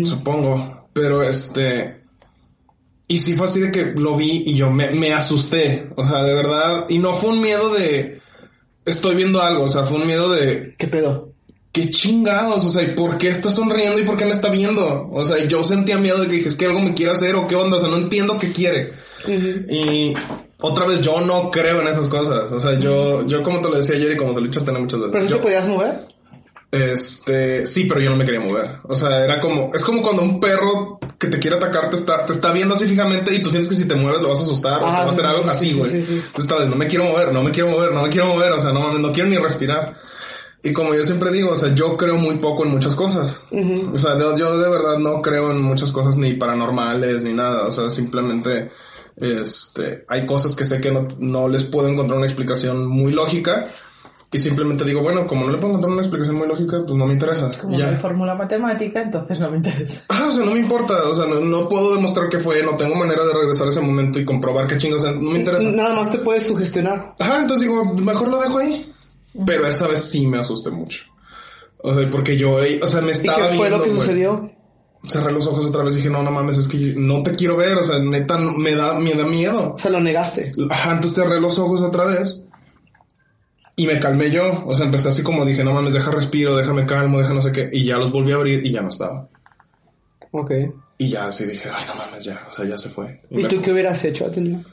[0.04, 0.86] supongo.
[0.92, 1.95] Pero este.
[3.09, 5.88] Y sí fue así de que lo vi y yo me, me asusté.
[5.97, 6.87] O sea, de verdad.
[6.88, 8.21] Y no fue un miedo de.
[8.85, 9.64] Estoy viendo algo.
[9.64, 10.75] O sea, fue un miedo de.
[10.79, 11.33] ¿Qué pedo?
[11.73, 12.64] ¿Qué chingados?
[12.64, 15.09] O sea, ¿y por qué está sonriendo y por qué me está viendo?
[15.12, 17.47] O sea, yo sentía miedo de que dije, es que algo me quiere hacer o
[17.47, 17.77] qué onda.
[17.77, 18.92] O sea, no entiendo qué quiere.
[19.69, 20.14] Y
[20.61, 22.51] otra vez, yo no creo en esas cosas.
[22.51, 24.64] O sea, yo, yo como te lo decía ayer y como se lo he dicho
[24.64, 25.12] tener muchas veces.
[25.12, 26.07] ¿Pero si yo- te podías mover?
[26.73, 28.79] Este, sí, pero yo no me quería mover.
[28.85, 32.26] O sea, era como, es como cuando un perro que te quiere atacar te está,
[32.26, 34.42] te está viendo así fijamente y tú sientes que si te mueves lo vas a
[34.42, 35.90] asustar o Ajá, te va a hacer sí, algo sí, así, sí, güey.
[35.90, 36.22] sí,
[36.68, 38.81] no me quiero mover, no me quiero mover, no me quiero mover, o sea, no
[38.81, 39.96] mames, no quiero ni respirar.
[40.62, 43.40] Y como yo siempre digo, o sea, yo creo muy poco en muchas cosas.
[43.92, 47.68] O sea, yo, yo de verdad no creo en muchas cosas ni paranormales ni nada.
[47.68, 48.72] O sea, simplemente,
[49.16, 53.68] este, hay cosas que sé que no, no les puedo encontrar una explicación muy lógica.
[54.32, 57.06] Y simplemente digo, bueno, como no le puedo encontrar una explicación muy lógica, pues no
[57.06, 57.50] me interesa.
[57.60, 57.96] Como Y no hay ya.
[57.98, 60.02] fórmula matemática, entonces no me interesa.
[60.08, 60.94] Ah, o sea, no me importa.
[61.08, 63.80] O sea, no, no puedo demostrar que fue, no tengo manera de regresar a ese
[63.80, 65.70] momento y comprobar qué chingos, o sea, no me interesa.
[65.70, 67.14] Nada más te puedes sugestionar.
[67.20, 68.92] Ajá, entonces digo, mejor lo dejo ahí.
[69.46, 71.04] Pero esa vez sí me asusté mucho.
[71.78, 73.90] O sea, porque yo, eh, o sea, me ¿Y estaba qué fue lo viendo, que
[73.90, 74.00] güey.
[74.00, 74.50] sucedió?
[75.08, 77.56] Cerré los ojos otra vez y dije, no, no mames, es que no te quiero
[77.56, 77.76] ver.
[77.76, 79.74] O sea, neta, me da, me da miedo.
[79.74, 80.50] O sea, lo negaste.
[80.68, 82.42] Ajá, entonces cerré los ojos otra vez.
[83.76, 84.64] Y me calmé yo.
[84.66, 87.52] O sea, empecé así como dije, no mames, deja respiro, déjame calmo, deja no sé
[87.52, 87.68] qué.
[87.70, 89.28] Y ya los volví a abrir y ya no estaba.
[90.30, 90.50] Ok.
[90.98, 92.46] Y ya así dije, ay, no mames, ya.
[92.48, 93.20] O sea, ya se fue.
[93.28, 94.64] ¿Y tú qué hubieras hecho, Ateneo?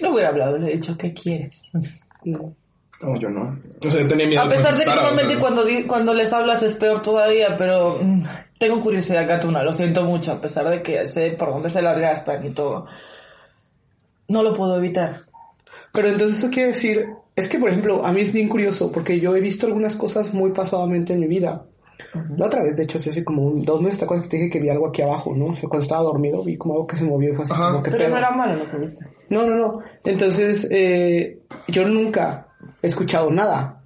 [0.00, 1.62] No hubiera hablado, le he dicho, ¿qué quieres?
[2.24, 2.54] No.
[3.00, 3.58] No, yo no.
[3.84, 4.42] O sea, yo tenía miedo.
[4.42, 7.98] A pesar de que o normalmente sea, cuando, cuando les hablas es peor todavía, pero
[8.00, 8.24] mm,
[8.58, 11.98] tengo curiosidad gatuna, lo siento mucho, a pesar de que sé por dónde se las
[11.98, 12.86] gastan y todo.
[14.28, 15.16] No lo puedo evitar.
[15.92, 19.18] Pero entonces eso quiere decir, es que por ejemplo, a mí es bien curioso porque
[19.20, 21.66] yo he visto algunas cosas muy pasadamente en mi vida.
[22.36, 24.36] La otra vez, de hecho, sí, hace como un- dos meses, ¿te acuerdas que te
[24.38, 25.46] dije que vi algo aquí abajo, no?
[25.46, 27.70] O sea, cuando estaba dormido vi como algo que se movió y fue así Ajá.
[27.70, 28.10] como que Pero pedo.
[28.10, 29.06] no era malo lo que viste.
[29.30, 29.74] No, no, no.
[30.04, 32.48] Entonces, eh, yo nunca
[32.82, 33.81] he escuchado nada.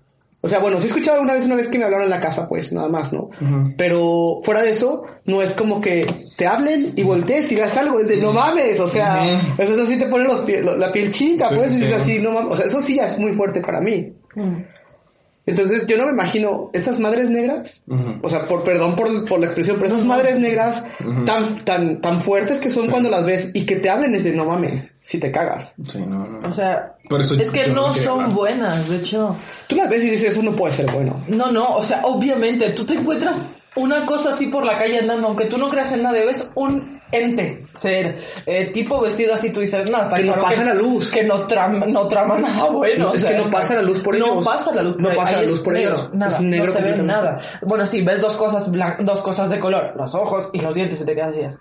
[0.47, 2.21] O sea, bueno, sí he escuchado una vez, una vez que me hablaron en la
[2.21, 3.29] casa, pues, nada más, ¿no?
[3.77, 7.99] Pero fuera de eso, no es como que te hablen y voltees y veas algo,
[8.01, 9.25] es de no mames, o sea,
[9.59, 11.87] eso, eso sí te pone los pie- lo- la piel chinga, Sí, pues, sí, y
[11.89, 11.93] sí.
[11.93, 14.13] así, no mames, o sea, eso sí ya es muy fuerte para mí.
[15.47, 17.83] Entonces, yo no me imagino esas madres negras,
[18.21, 20.85] o sea, por perdón por, por la expresión, pero esas madres negras
[21.25, 24.33] tan, tan, tan fuertes que son cuando las ves y que te hablen es de
[24.33, 25.73] no mames, si te cagas.
[25.89, 26.49] Sí, no, no.
[26.49, 28.35] O sea, Por eso es que yo no son hablar.
[28.37, 29.37] buenas, de hecho.
[29.69, 31.23] Tú las ves y dices, eso no puede ser bueno.
[31.29, 33.41] No, no, o sea, obviamente, tú te encuentras
[33.77, 36.96] una cosa así por la calle andando, aunque tú no creas en nada, ves un
[37.13, 41.11] ente, ser eh, tipo vestido así, tú dices, no, está Que no pasa la luz.
[41.11, 43.07] Que no trama, no trama nada bueno.
[43.07, 44.45] No, o es sea, que no pasa la luz por No ellos.
[44.45, 46.11] pasa la luz No por pasa ahí la es luz por ellos.
[46.15, 47.41] Nada, Es no se ve nada.
[47.63, 51.05] Bueno, sí, ves dos cosas, dos cosas de color, los ojos y los dientes y
[51.07, 51.41] te quedas así.
[51.41, 51.59] es,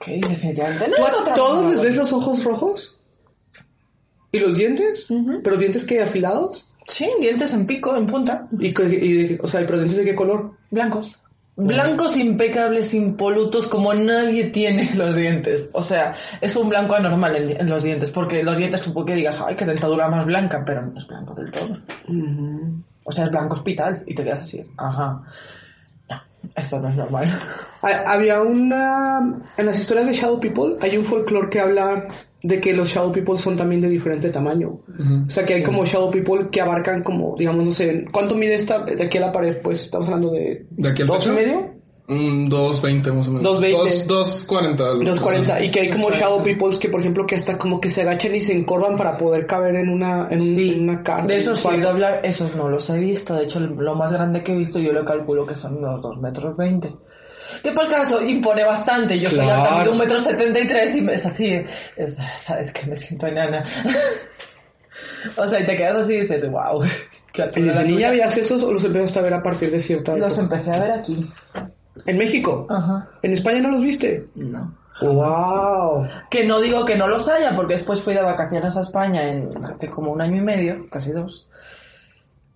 [0.00, 0.94] Ok, definitivamente no.
[0.96, 2.98] ¿Tú no a todos les ves los ojos rojos?
[4.32, 5.06] ¿Y los dientes?
[5.42, 6.68] ¿Pero dientes que afilados?
[6.88, 10.14] Sí, dientes en pico, en punta, ¿Y, y- o sea, ¿y pero dientes de qué
[10.14, 10.52] color?
[10.70, 11.16] blancos.
[11.58, 15.70] Blancos impecables, impolutos, como nadie tiene los dientes.
[15.72, 19.14] O sea, es un blanco anormal en, en los dientes, porque los dientes tú que
[19.14, 21.78] digas, ay, qué dentadura más blanca, pero no es blanco del todo.
[23.04, 25.22] O sea, es blanco hospital, y te quedas así, ajá.
[26.10, 26.22] No.
[26.54, 27.28] esto no es normal.
[27.82, 29.18] Ha- Había una...
[29.56, 32.08] En las historias de Shadow People hay un folclore que habla
[32.42, 34.80] de que los Shadow People son también de diferente tamaño.
[35.26, 38.54] O sea, que hay como Shadow People que abarcan como, digamos, no sé, ¿cuánto mide
[38.54, 39.56] esta de aquí a la pared?
[39.62, 40.66] Pues estamos hablando de...
[40.70, 41.74] ¿De aquí al ¿Dos y medio?
[42.08, 43.60] Mm, 2.20 más o menos.
[43.60, 44.06] 2.20.
[44.06, 45.02] Dos- 2.40.
[45.02, 47.88] Los 40 y que hay como shadow peoples que por ejemplo que hasta como que
[47.90, 51.26] se agachan y se encorvan para poder caber en una en, un- en una casa.
[51.26, 53.34] De esos sí, doblar, esos no los he visto.
[53.34, 56.20] De hecho, lo más grande que he visto yo lo calculo que son unos 2
[56.20, 56.94] metros 20.
[57.62, 59.18] Que por el caso impone bastante.
[59.18, 59.62] Yo soy Claro.
[59.62, 61.62] alta, mido un metro 73 y me- es así.
[61.96, 63.62] es- sabes que me siento enana.
[65.36, 66.82] o sea, y te quedas así y dices, wow.
[67.54, 68.10] ¿Y desde niña tuya".
[68.10, 70.56] veías esos o los empezaste a ver a partir de cierta Los época?
[70.56, 71.30] empecé a ver aquí.
[72.06, 72.66] ¿En México?
[72.70, 73.10] Ajá.
[73.22, 74.28] ¿En España no los viste?
[74.36, 74.76] No.
[75.02, 76.06] ¡Wow!
[76.30, 79.50] Que no digo que no los haya, porque después fui de vacaciones a España en
[79.62, 81.46] hace como un año y medio, casi dos.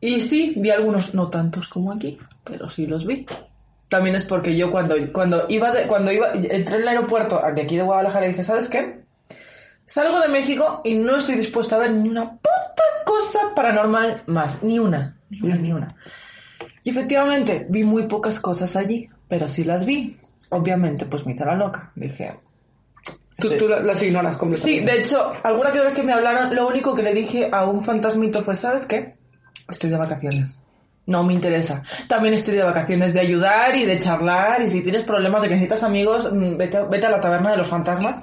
[0.01, 3.27] Y sí, vi algunos, no tantos como aquí, pero sí los vi.
[3.91, 7.61] También es porque yo cuando, cuando iba de, cuando iba, entré en el aeropuerto de
[7.61, 9.01] aquí de Guadalajara y dije, ¿sabes qué?
[9.85, 14.63] Salgo de México y no estoy dispuesta a ver ni una puta cosa paranormal más,
[14.63, 15.97] ni una, ni una, ni una.
[16.85, 20.17] Y efectivamente, vi muy pocas cosas allí, pero sí las vi.
[20.51, 21.93] Obviamente, pues me hice la loca.
[21.97, 22.39] Dije,
[23.39, 23.57] Tú, Sí.
[23.59, 24.93] tú la- las ignoras Sí, completamente.
[24.93, 27.83] de hecho, alguna que vez que me hablaron, lo único que le dije a un
[27.83, 29.17] fantasmito fue, ¿sabes qué?
[29.67, 30.63] Estoy de vacaciones.
[31.11, 31.83] No me interesa.
[32.09, 34.63] También estoy de vacaciones de ayudar y de charlar.
[34.63, 37.51] Y si tienes problemas de que necesitas amigos, mm, vete, a- vete a la taberna
[37.51, 38.21] de los fantasmas.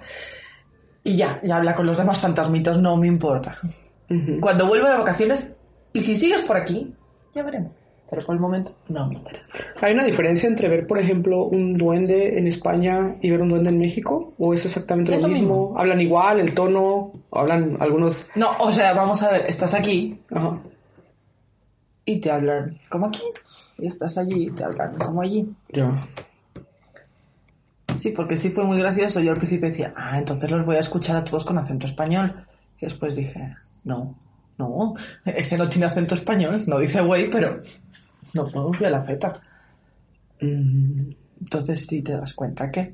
[1.04, 3.60] Y ya, ya habla con los demás fantasmitos, no me importa.
[4.40, 5.54] Cuando vuelva de vacaciones,
[5.94, 6.94] y si sigues por aquí,
[7.34, 7.72] ya veremos.
[8.10, 9.58] Pero por el momento, no me interesa.
[9.82, 13.70] ¿Hay una diferencia entre ver, por ejemplo, un duende en España y ver un duende
[13.70, 14.34] en México?
[14.38, 15.74] ¿O es exactamente Es lo lo mismo?
[15.78, 17.12] ¿Hablan igual, el tono?
[17.30, 18.30] ¿O hablan algunos...?
[18.36, 20.58] No, o sea, vamos a ver, estás aquí Ajá.
[22.08, 23.22] Y te hablan como aquí.
[23.78, 25.54] Y estás allí y te hablan como allí.
[25.74, 26.08] Ya.
[28.00, 29.20] Sí, porque sí fue muy gracioso.
[29.20, 32.48] Yo al principio decía, ah, entonces los voy a escuchar a todos con acento español.
[32.80, 34.18] Y después dije, no,
[34.58, 34.94] no,
[35.26, 37.60] ese no tiene acento español, no dice güey, pero
[38.34, 39.42] no pronuncia la Z.
[40.42, 42.94] Mm, Entonces sí te das cuenta que...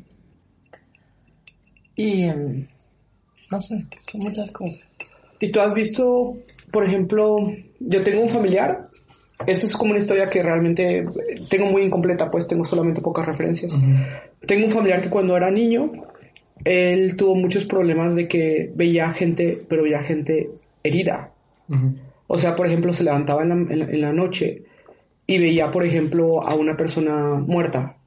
[1.96, 2.24] Y...
[2.24, 2.68] em,
[3.52, 4.88] no sé, son muchas cosas.
[5.40, 6.36] ¿Y tú has visto,
[6.72, 7.38] por ejemplo,
[7.80, 8.86] yo tengo un familiar,
[9.48, 11.08] esta es como una historia que realmente eh,
[11.50, 13.74] tengo muy incompleta, pues tengo solamente pocas referencias.
[14.48, 15.92] Tengo un familiar que cuando era niño,
[16.66, 20.50] él tuvo muchos problemas de que veía gente, pero veía gente
[20.84, 21.32] herida.
[22.28, 24.64] O sea, por ejemplo, se levantaba en la, en la- en la noche
[25.28, 27.98] y veía, por ejemplo, a una persona muerta,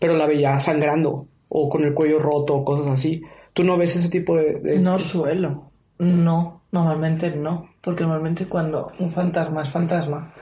[0.00, 3.22] pero la veía sangrando o con el cuello roto o cosas así.
[3.52, 4.60] ¿Tú no ves ese tipo de...?
[4.60, 5.64] de- No suelo.
[5.98, 7.68] No, normalmente no.
[7.80, 10.32] Porque normalmente cuando un fantasma es fantasma,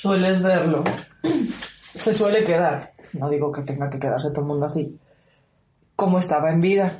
[0.00, 0.82] sueles verlo.
[1.94, 2.92] Se suele quedar.
[3.14, 4.98] No digo que tenga que quedarse todo el mundo así.
[5.96, 6.92] Como estaba en vida.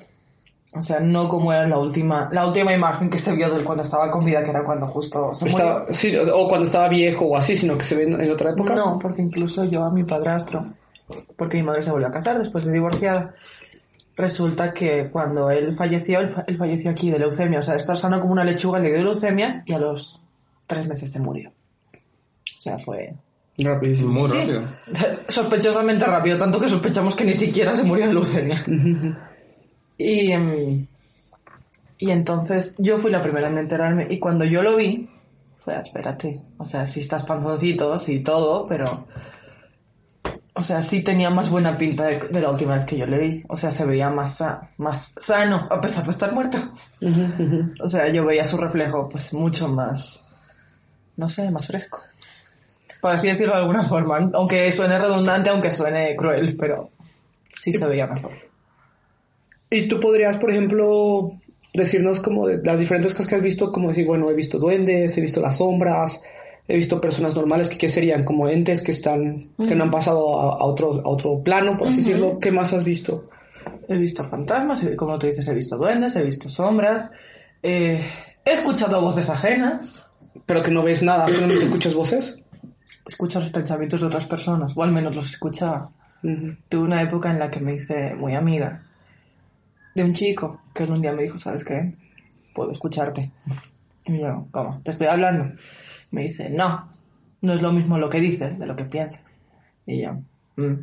[0.73, 3.65] O sea, no como era la última, la última imagen que se vio de él
[3.65, 5.87] cuando estaba con vida, que era cuando justo se murió.
[5.91, 8.75] Sí, o cuando estaba viejo o así, sino que se ve en, en otra época.
[8.77, 10.73] No, porque incluso yo a mi padrastro,
[11.37, 13.35] porque mi madre se volvió a casar después de divorciada,
[14.17, 17.97] resulta que cuando él falleció, él, fa- él falleció aquí de leucemia, o sea, estar
[17.97, 20.21] sano como una lechuga, le dio leucemia y a los
[20.69, 21.51] tres meses se murió.
[22.61, 23.15] O sea, fue
[23.59, 24.13] Rapidísimo.
[24.13, 24.39] Muy Sí.
[24.39, 24.63] rápido.
[25.29, 28.63] sospechosamente rápido, tanto que sospechamos que ni siquiera se murió de leucemia.
[29.99, 30.87] y, em,
[31.99, 35.11] y entonces yo fui la primera en enterarme y cuando yo lo vi,
[35.59, 39.07] fue, "Ah, espérate, o sea, sí estás panzoncito, sí todo, pero...
[40.55, 43.19] O sea, sí tenía más buena pinta de, de la última vez que yo le
[43.19, 43.45] vi.
[43.49, 46.59] O sea, se veía más, sa- más sano, a pesar de estar muerto.
[47.83, 50.25] O sea, yo veía su reflejo, pues, mucho más,
[51.17, 52.01] no sé, más fresco.
[53.01, 54.31] Por así decirlo de alguna forma.
[54.35, 56.91] Aunque suene redundante, aunque suene cruel, pero
[57.63, 58.33] sí se veía mejor.
[59.71, 61.33] Y tú podrías, por ejemplo,
[61.73, 65.17] decirnos como de las diferentes cosas que has visto, como decir, bueno, he visto duendes,
[65.17, 66.21] he visto las sombras,
[66.67, 70.41] he visto personas normales que qué serían como entes que están, que no han pasado
[70.41, 72.39] a, a otro, a otro plano, por así decirlo.
[72.41, 73.29] ¿Qué más has visto?
[73.89, 77.11] He visto fantasmas, como tú dices, he visto duendes, he visto sombras,
[77.63, 78.05] eh,
[78.45, 80.07] he escuchado voces ajenas,
[80.47, 82.40] Pero que no ves nada, solamente escuchas voces.
[83.11, 85.91] Escucho los pensamientos de otras personas, o al menos los escuchaba.
[86.69, 88.83] Tuve una época en la que me hice muy amiga
[89.95, 91.95] de un chico que un día me dijo, ¿sabes qué?
[92.55, 93.31] Puedo escucharte.
[94.07, 94.81] Y yo, ¿cómo?
[94.85, 95.53] ¿Te estoy hablando?
[96.11, 96.89] Me dice, no,
[97.41, 99.41] no es lo mismo lo que dices de lo que piensas.
[99.87, 100.21] Y yo,
[100.57, 100.75] "Mm,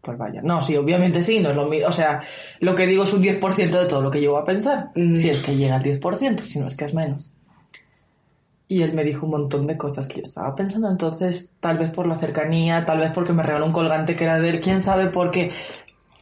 [0.00, 0.40] pues vaya.
[0.42, 1.88] No, sí, obviamente sí, no es lo mismo.
[1.88, 2.20] O sea,
[2.60, 4.90] lo que digo es un 10% de todo lo que llevo a pensar.
[4.94, 5.16] Mm.
[5.16, 7.32] Si es que llega al 10%, si no es que es menos.
[8.68, 10.90] Y él me dijo un montón de cosas que yo estaba pensando.
[10.90, 14.38] Entonces, tal vez por la cercanía, tal vez porque me regaló un colgante que era
[14.38, 15.50] de él, quién sabe, porque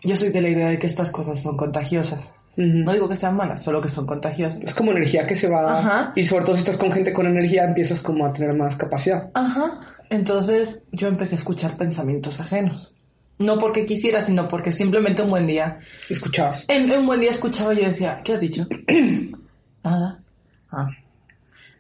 [0.03, 2.35] yo soy de la idea de que estas cosas son contagiosas.
[2.57, 4.63] No digo que sean malas, solo que son contagiosas.
[4.63, 5.79] Es como energía que se va.
[5.79, 6.13] Ajá.
[6.15, 9.31] Y sobre todo si estás con gente con energía, empiezas como a tener más capacidad.
[9.35, 9.81] Ajá.
[10.09, 12.93] Entonces yo empecé a escuchar pensamientos ajenos.
[13.39, 15.79] No porque quisiera, sino porque simplemente un buen día.
[16.09, 16.65] Escuchabas.
[16.69, 18.67] En, en un buen día escuchaba y yo decía, ¿qué has dicho?
[19.85, 20.23] Nada.
[20.71, 20.87] Ah.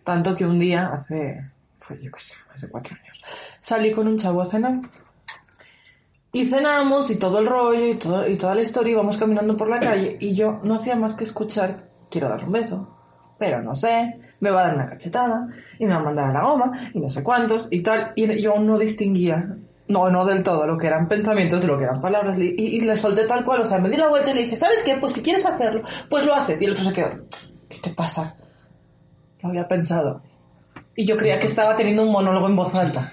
[0.07, 3.21] Tanto que un día, hace, fue yo qué sé, hace cuatro años,
[3.59, 4.81] salí con un chavo a cenar.
[6.31, 9.69] Y cenamos y todo el rollo y, todo, y toda la historia, íbamos caminando por
[9.69, 12.89] la calle y yo no hacía más que escuchar, quiero dar un beso,
[13.37, 16.33] pero no sé, me va a dar una cachetada y me va a mandar a
[16.35, 18.13] la goma y no sé cuántos y tal.
[18.15, 19.57] Y yo no distinguía,
[19.89, 22.39] no, no del todo, lo que eran pensamientos de lo que eran palabras.
[22.39, 24.55] Y, y le solté tal cual, o sea, me di la vuelta y le dije,
[24.55, 24.99] ¿sabes qué?
[24.99, 26.63] Pues si quieres hacerlo, pues lo haces.
[26.63, 27.11] Y el otro se quedó,
[27.69, 28.37] ¿qué te pasa?
[29.43, 30.23] Lo había pensado.
[30.95, 33.13] Y yo creía que estaba teniendo un monólogo en voz alta.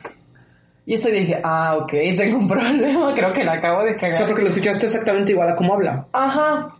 [0.85, 4.15] Y eso dije, ah, ok, tengo un problema, creo que la acabo de O cagar.
[4.15, 6.07] sea, porque lo escuchaste exactamente igual a cómo habla.
[6.13, 6.75] Ajá.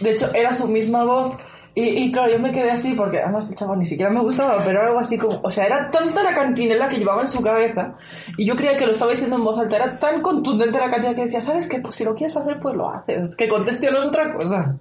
[0.00, 1.36] De hecho, era su misma voz.
[1.74, 4.64] Y, y claro, yo me quedé así porque además el chavo ni siquiera me gustaba,
[4.64, 7.94] pero algo así como, o sea, era tanta la cantinela que llevaba en su cabeza
[8.36, 11.14] y yo creía que lo estaba diciendo en voz alta, era tan contundente la cantidad
[11.14, 11.78] que decía, ¿sabes qué?
[11.78, 14.76] Pues si lo quieres hacer, pues lo haces, que conteste o no es otra cosa.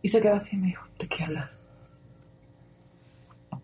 [0.00, 1.62] Y se quedó así y me dijo, ¿de qué hablas?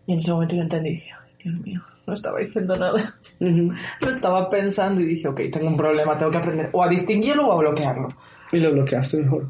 [0.09, 3.15] Y en ese momento yo entendí y dije, "Ay, Dios mío, no estaba diciendo nada.
[3.39, 3.71] Ujú.
[4.01, 7.47] Lo estaba pensando y dije, ok, tengo un problema, tengo que aprender o a distinguirlo
[7.47, 8.09] o a bloquearlo.
[8.51, 9.45] Y lo bloqueaste mejor.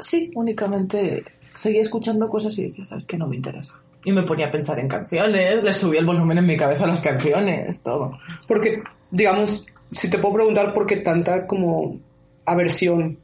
[0.00, 1.22] Sí, únicamente
[1.54, 3.16] seguía escuchando cosas y decía, ¿sabes qué?
[3.16, 3.74] No me interesa.
[4.04, 6.88] Y me ponía a pensar en canciones, le subía el volumen en mi cabeza a
[6.88, 8.18] las canciones, todo.
[8.48, 11.96] Porque, digamos, si te puedo preguntar por qué tanta como
[12.44, 13.18] aversión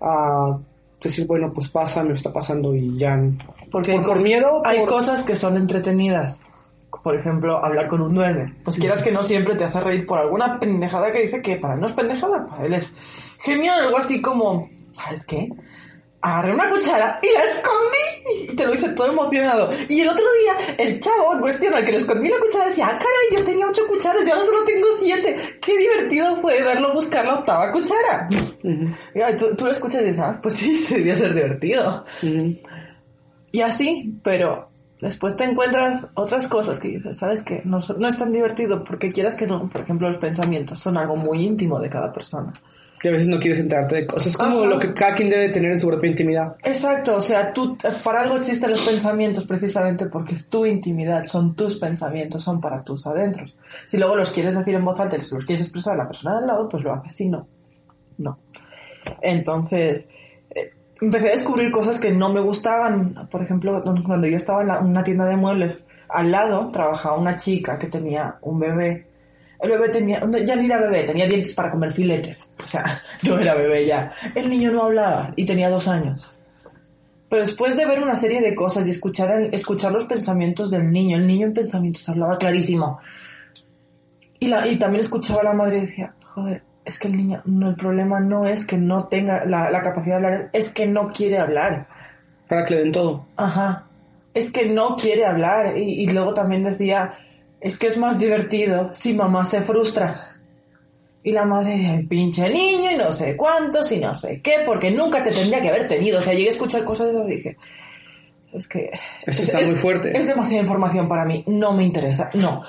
[0.00, 0.56] a
[1.02, 3.20] decir, bueno, pues pasa, me está pasando y ya.
[3.76, 4.62] Porque ¿Por, hay por miedo?
[4.64, 6.46] Hay por- cosas que son entretenidas.
[7.02, 8.54] Por ejemplo, hablar con un duende.
[8.64, 11.74] Pues quieras que no siempre te hace reír por alguna pendejada que dice que para
[11.74, 12.94] él no es pendejada, para él es
[13.40, 13.80] genial.
[13.80, 15.50] Algo así como, ¿sabes qué?
[16.22, 18.52] Agarré una cuchara y la escondí.
[18.52, 19.70] Y te lo hice todo emocionado.
[19.90, 22.86] Y el otro día, el chavo en cuestión al que le escondí la cuchara decía,
[22.86, 25.36] ah, caray, yo tenía ocho cucharas, yo ahora solo tengo siete.
[25.60, 28.26] Qué divertido fue verlo buscar la octava cuchara.
[29.14, 32.04] Y ay, tú, tú lo escuchas y dices, ah, pues sí, sí, debía ser divertido.
[32.22, 32.56] Ujú.
[33.52, 34.68] Y así, pero
[35.00, 37.62] después te encuentras otras cosas que dices, ¿sabes qué?
[37.64, 39.68] No, no es tan divertido porque quieras que no.
[39.68, 42.52] Por ejemplo, los pensamientos son algo muy íntimo de cada persona.
[43.02, 44.28] Y a veces no quieres enterarte de cosas.
[44.28, 44.66] Es como Ajá.
[44.68, 46.56] lo que cada quien debe tener en su propia intimidad.
[46.64, 51.54] Exacto, o sea, tú, para algo existen los pensamientos precisamente porque es tu intimidad, son
[51.54, 53.56] tus pensamientos, son para tus adentros.
[53.86, 56.06] Si luego los quieres decir en voz alta y si los quieres expresar a la
[56.06, 57.46] persona del lado, pues lo haces, si no,
[58.18, 58.38] no.
[59.20, 60.25] Entonces, eh,
[61.00, 63.28] empecé a descubrir cosas que no me gustaban.
[63.30, 67.78] Por ejemplo, cuando yo estaba en una tienda de muebles, al lado trabajaba una chica
[67.78, 69.06] que tenía un bebé.
[69.58, 72.52] El bebé tenía, ya ni era bebé, tenía dientes para comer filetes.
[72.62, 72.84] O sea,
[73.22, 74.12] no era bebé ya.
[74.34, 76.32] El niño no hablaba y tenía dos años.
[77.28, 80.90] Pero después de ver una serie de cosas y escuchar, el- escuchar los pensamientos del
[80.92, 82.98] niño, el niño en pensamientos hablaba clarísimo.
[84.38, 87.42] Y, la, y también escuchaba a la madre y decía, joder, es que el niño,
[87.44, 90.86] no, el problema no es que no tenga la, la capacidad de hablar, es que
[90.86, 91.86] no quiere hablar.
[92.48, 93.26] Para que le den todo.
[93.36, 93.86] Ajá.
[94.32, 95.76] Es que no quiere hablar.
[95.76, 97.12] Y, y luego también decía,
[97.60, 100.14] es que es más divertido si mamá se frustra.
[101.24, 104.92] Y la madre, el pinche niño, y no sé cuántos, y no sé qué, porque
[104.92, 106.18] nunca te tendría que haber tenido.
[106.18, 107.56] O sea, llegué a escuchar cosas y dije,
[108.52, 108.90] es que...
[109.26, 110.16] Esto es- está es- muy fuerte.
[110.16, 112.62] Es demasiada información para mí, no me interesa, no.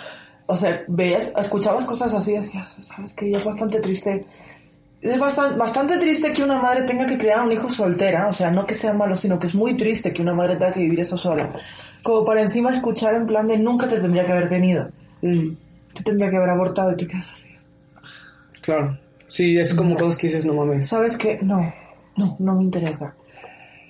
[0.47, 4.25] O sea, veías, escuchabas cosas así decías, sabes que es bastante triste.
[5.01, 8.33] Es bastante, bastante triste que una madre tenga que criar a un hijo soltera, o
[8.33, 10.79] sea, no que sea malo, sino que es muy triste que una madre tenga que
[10.79, 11.51] vivir eso sola.
[12.01, 14.89] Como para encima escuchar en plan de nunca te tendría que haber tenido.
[15.21, 15.49] Mm,
[15.93, 17.49] Te tendría que haber abortado y te quedas así.
[18.61, 18.97] claro.
[19.29, 20.87] Sí, es como cosas que dices, no mames.
[20.87, 21.37] ¿Sabes qué?
[21.41, 21.73] No,
[22.15, 23.13] no, no me interesa.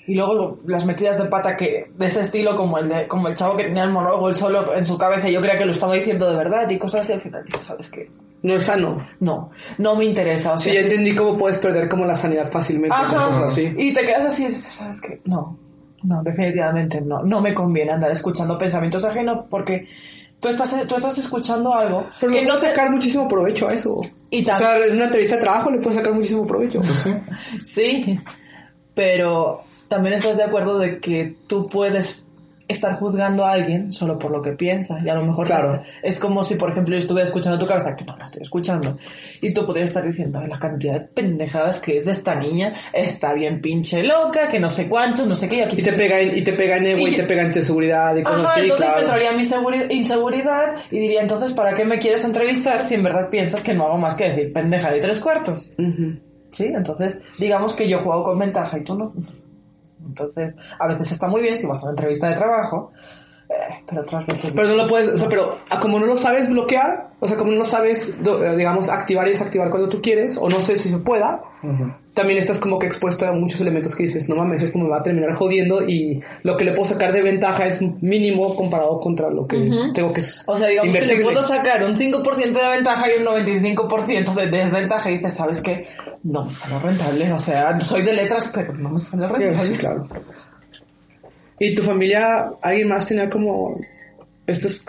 [0.07, 3.27] Y luego lo- las metidas de pata que de ese estilo, como el de, como
[3.27, 5.73] el chavo que tenía el monólogo él solo en su cabeza, yo creía que lo
[5.73, 7.43] estaba diciendo de verdad y cosas así al final.
[7.45, 8.09] digo, ¿Sabes qué?
[8.43, 9.05] No es sano.
[9.19, 9.49] No,
[9.79, 10.53] no me interesa.
[10.53, 12.95] O Sí, sea, ya es que- entendí cómo puedes perder como la sanidad fácilmente.
[12.95, 13.15] Ajá.
[13.15, 13.73] cosas así.
[13.77, 15.19] Y te quedas así y dices, ¿sabes qué?
[15.25, 15.57] No,
[16.03, 17.23] no, definitivamente no.
[17.23, 19.87] No me conviene andar escuchando pensamientos ajenos porque
[20.39, 22.67] tú estás, tú estás escuchando algo Pero que no te...
[22.67, 23.97] sacar muchísimo provecho a eso.
[24.29, 26.79] Y o sea, en una entrevista de trabajo le puedes sacar muchísimo provecho.
[26.79, 27.13] Pues sí.
[27.65, 28.19] Sí,
[28.93, 32.23] pero también estás de acuerdo de que tú puedes
[32.69, 34.97] estar juzgando a alguien solo por lo que piensa.
[35.01, 35.81] Y a lo mejor Claro.
[36.03, 38.97] es como si, por ejemplo, yo estuviera escuchando tu cabeza, que no la estoy escuchando,
[39.39, 42.73] y tú podrías estar diciendo, "Ay, la cantidad de pendejadas que es de esta niña,
[42.91, 45.93] está bien pinche loca, que no sé cuánto, no sé qué, y aquí Y te
[45.93, 48.23] pega en, y te pega en ego Y y, te pega en tu seguridad y
[48.23, 49.01] cosas Ajá, así, entonces me claro.
[49.07, 53.29] entraría mi seguri- inseguridad y diría, entonces, ¿para qué me quieres entrevistar si en verdad
[53.29, 55.71] piensas que no hago más que decir pendeja de tres cuartos?
[56.51, 59.13] Sí, entonces, digamos que yo juego con ventaja y tú no.
[60.05, 62.91] Entonces, a veces está muy bien si vas a una entrevista de trabajo,
[63.49, 64.51] eh, pero otras veces...
[64.55, 67.37] Pero no lo puedes, o sea, pero ah, como no lo sabes bloquear, o sea,
[67.37, 70.77] como no lo sabes, eh, digamos, activar y desactivar cuando tú quieres, o no sé
[70.77, 71.43] si se pueda,
[72.17, 74.97] también estás como que expuesto a muchos elementos que dices, no mames, esto me va
[74.97, 79.29] a terminar jodiendo y lo que le puedo sacar de ventaja es mínimo comparado contra
[79.29, 79.57] lo que
[79.93, 81.23] tengo que O sea, digamos que le invertirle.
[81.23, 85.87] puedo sacar un 5% de ventaja y un 95% de desventaja y dices, ¿sabes qué?
[86.23, 89.57] No me sale rentable, o sea, soy de letras, pero no me sale rentable.
[89.59, 90.07] Sí, claro.
[91.59, 93.75] ¿Y tu familia, alguien más tenía como
[94.47, 94.83] estos,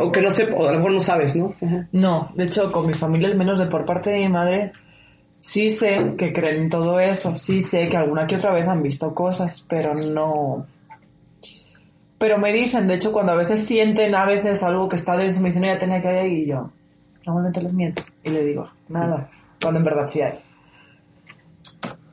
[0.00, 1.54] o que no sé, o a lo mejor no sabes, ¿no?
[1.92, 4.72] No, de hecho, con mi familia, al menos de por parte de mi madre,
[5.46, 8.82] sí sé que creen en todo eso, sí sé que alguna que otra vez han
[8.82, 10.64] visto cosas, pero no...
[12.16, 15.42] Pero me dicen, de hecho, cuando a veces sienten a veces algo que está dentro,
[15.42, 16.72] me dicen, ya tenía que ir y yo
[17.26, 19.30] normalmente les miento y le digo, nada,
[19.60, 20.38] cuando en verdad sí hay.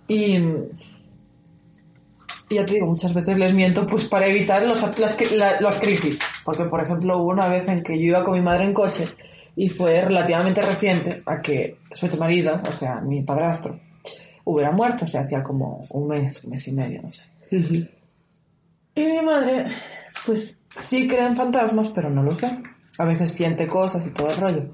[0.10, 0.36] Y,
[2.50, 5.78] y ya te digo, muchas veces les miento pues para evitar los, las, la- las
[5.78, 6.20] crisis.
[6.44, 9.08] Porque, por ejemplo, hubo una vez en que yo iba con mi madre en coche
[9.56, 13.80] y fue relativamente reciente a que su ex marido, o sea, mi padrastro,
[14.46, 17.24] hubiera muerto, o sea, hacía como un mes, un mes y medio, no sé.
[18.94, 19.68] Y mi madre,
[20.26, 22.50] pues sí cree en fantasmas, pero no los ve.
[22.98, 24.66] A veces siente cosas y todo el rollo.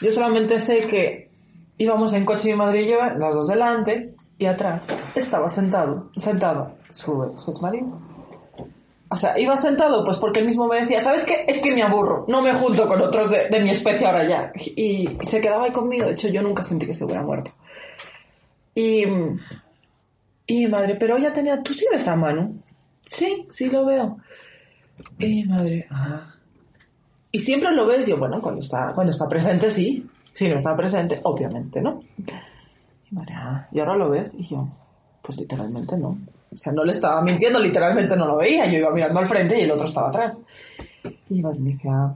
[0.00, 1.30] Yo solamente sé que
[1.76, 6.76] íbamos en coche mi madre y yo, las dos delante, y atrás estaba sentado, sentado
[6.90, 8.07] su, su ex marido.
[9.10, 11.44] O sea, iba sentado pues porque él mismo me decía, ¿sabes qué?
[11.48, 14.52] Es que me aburro, no me junto con otros de, de mi especie ahora ya.
[14.54, 17.52] Y, se quedaba ahí conmigo, de hecho yo nunca sentí que se hubiera muerto.
[18.74, 19.04] Y,
[20.46, 22.60] y madre, pero ya tenía, ¿tú sí ves a Manu?
[23.06, 24.18] Sí, sí lo veo.
[25.18, 26.34] Y madre, ah.
[27.30, 30.06] Y siempre lo ves, yo, bueno, cuando está, cuando está presente, sí.
[30.34, 32.02] Si no está presente, obviamente, ¿no?
[33.10, 34.34] Y madre, ah, ¿y ahora lo ves?
[34.38, 34.68] Y yo,
[35.22, 36.18] pues literalmente no.
[36.52, 38.66] O sea, no le estaba mintiendo, literalmente no lo veía.
[38.66, 40.38] Yo iba mirando al frente y el otro estaba atrás.
[41.28, 41.42] Y
[41.88, 42.14] ah,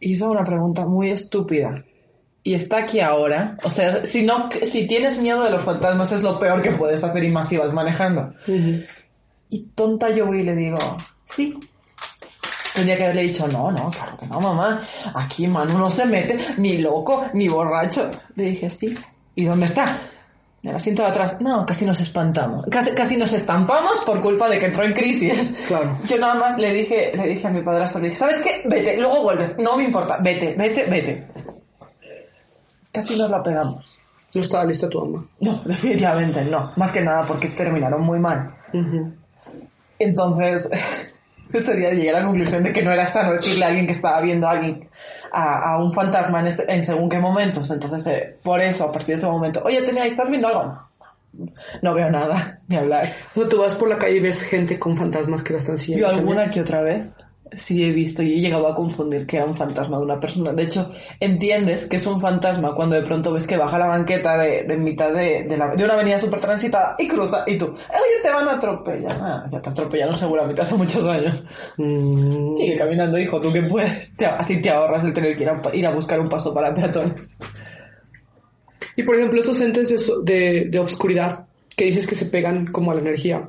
[0.00, 1.84] hizo una pregunta muy estúpida.
[2.42, 3.56] Y está aquí ahora.
[3.64, 7.02] O sea, si no, si tienes miedo de los fantasmas es lo peor que puedes
[7.02, 8.32] hacer y más si vas manejando.
[9.48, 10.78] Y tonta yo voy y le digo,
[11.24, 11.58] sí.
[12.74, 14.82] Tendría que haberle dicho, no, no, claro que no, mamá.
[15.14, 18.10] Aquí Manu no se mete, ni loco, ni borracho.
[18.36, 18.96] Le dije, sí.
[19.34, 19.98] ¿Y dónde está?
[20.66, 21.36] En el asiento de atrás.
[21.38, 22.66] No, casi nos espantamos.
[22.68, 25.54] Casi, casi nos estampamos por culpa de que entró en crisis.
[25.68, 25.96] Claro.
[26.08, 28.62] Yo nada más le dije, le dije a mi padrastro, le dije, ¿sabes qué?
[28.64, 29.56] Vete, luego vuelves.
[29.58, 30.18] No me importa.
[30.20, 31.28] Vete, vete, vete.
[32.90, 33.96] Casi nos la pegamos.
[34.34, 35.24] No estaba lista tu mamá.
[35.38, 36.72] No, definitivamente no.
[36.74, 38.52] Más que nada porque terminaron muy mal.
[40.00, 40.68] Entonces,
[41.52, 43.92] ese día llegué a la conclusión de que no era sano decirle a alguien que
[43.92, 44.88] estaba viendo a alguien,
[45.36, 47.70] a, a un fantasma en, ese- en según qué momentos.
[47.70, 50.64] Entonces, eh, por eso, a partir de ese momento, oye, tenía, ¿estás viendo algo?
[50.64, 53.12] No, no veo nada, ni hablar.
[53.34, 55.78] O sea, tú vas por la calle y ves gente con fantasmas que la están
[55.78, 56.06] siguiendo.
[56.08, 56.28] Yo también.
[56.38, 57.18] alguna que otra vez
[57.56, 60.52] sí he visto y he llegado a confundir que era un fantasma de una persona.
[60.52, 60.90] De hecho,
[61.20, 64.76] entiendes que es un fantasma cuando de pronto ves que baja la banqueta de, de
[64.76, 68.30] mitad de, de, la- de una avenida súper transitada y cruza y tú, oye, te
[68.30, 69.16] van a atropellar.
[69.20, 71.42] Ah, ya te atropellaron seguramente hace muchos años.
[71.76, 74.14] Mm, Sigue caminando, hijo, tú que puedes.
[74.16, 76.72] Te- así te ahorras el tener que ir a, ir a buscar un paso para
[76.74, 77.36] peatones.
[78.96, 81.46] Y por ejemplo, esos entes de, de, obscuridad
[81.76, 83.48] que dices que se pegan como a la energía.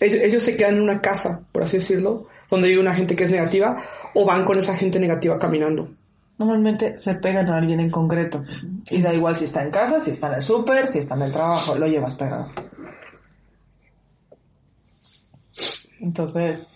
[0.00, 3.24] Ellos, ellos se quedan en una casa, por así decirlo, donde hay una gente que
[3.24, 3.82] es negativa,
[4.14, 5.90] o van con esa gente negativa caminando.
[6.38, 8.44] Normalmente se pegan a alguien en concreto.
[8.90, 11.22] Y da igual si está en casa, si está en el súper, si está en
[11.22, 12.48] el trabajo, lo llevas pegado.
[16.00, 16.68] Entonces,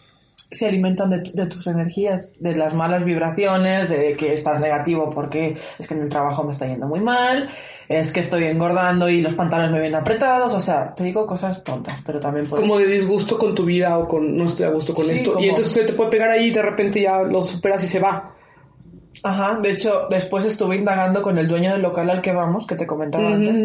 [0.52, 5.56] se alimentan de, de tus energías, de las malas vibraciones, de que estás negativo porque
[5.78, 7.48] es que en el trabajo me está yendo muy mal,
[7.88, 11.64] es que estoy engordando y los pantalones me ven apretados, o sea, te digo cosas
[11.64, 12.66] tontas, pero también puedes...
[12.66, 15.32] Como de disgusto con tu vida o con no estoy a gusto con Sí, esto.
[15.32, 17.86] como- Y entonces se te puede pegar ahí y de repente ya lo superas y
[17.86, 18.30] se va.
[19.24, 22.74] Ajá, de hecho, después estuve indagando con el dueño del local al que vamos, que
[22.74, 23.58] te comentaba antes,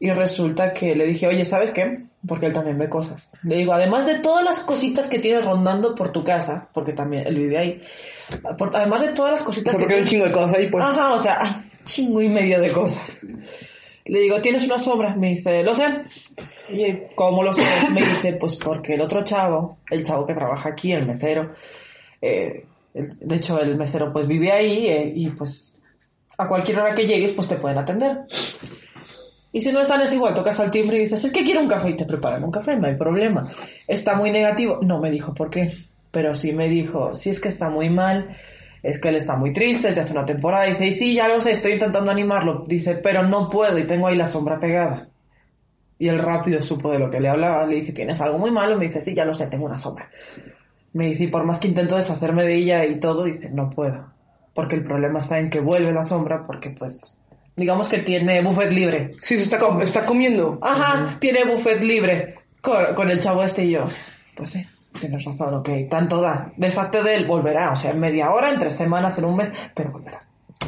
[0.00, 1.98] y resulta que le dije, oye, ¿sabes qué?
[2.26, 3.30] Porque él también ve cosas.
[3.42, 7.26] Le digo, además de todas las cositas que tienes rondando por tu casa, porque también
[7.26, 7.82] él vive ahí,
[8.56, 10.32] por- además de todas las O cositas sea, que porque hay un tienes- chingo de
[10.44, 10.84] cosas ahí, pues.
[10.84, 11.50] Ajá, o sea, hay
[11.84, 13.20] chingo y medio de cosas.
[14.04, 15.14] Le digo, ¿tienes una sombra?
[15.16, 15.84] Me dice, lo sé.
[16.70, 17.62] Y ¿cómo lo sé?
[17.92, 21.52] Me dice, pues porque el otro chavo, el chavo que trabaja aquí, el mesero,
[22.22, 25.74] eh, el- de hecho el mesero pues vive ahí eh, y pues
[26.38, 28.20] a cualquier hora que llegues pues te pueden atender.
[29.52, 31.68] Y si no están es igual, tocas al timbre y dices, es que quiero un
[31.68, 33.48] café y te preparan un café, no hay problema.
[33.86, 34.78] Está muy negativo.
[34.82, 35.74] No me dijo por qué,
[36.10, 38.36] pero sí me dijo, si es que está muy mal,
[38.82, 40.64] es que él está muy triste desde hace una temporada.
[40.64, 42.64] Dice, y sí, ya lo sé, estoy intentando animarlo.
[42.66, 45.08] Dice, pero no puedo y tengo ahí la sombra pegada.
[45.98, 47.66] Y él rápido supo de lo que le hablaba.
[47.66, 48.76] Le dije, ¿tienes algo muy malo?
[48.76, 50.10] Me dice, sí, ya lo sé, tengo una sombra.
[50.92, 54.12] Me dice, y por más que intento deshacerme de ella y todo, dice, no puedo.
[54.54, 57.17] Porque el problema está en que vuelve la sombra porque pues,
[57.58, 59.10] digamos que tiene buffet libre.
[59.20, 60.58] Sí, se está, com- está comiendo.
[60.62, 63.86] Ajá, tiene buffet libre con, con el chavo este y yo.
[64.34, 64.64] Pues sí,
[64.98, 66.52] tienes razón, ok, tanto da.
[66.56, 69.52] Deshazte de él, volverá, o sea, en media hora, en tres semanas, en un mes,
[69.74, 70.26] pero volverá.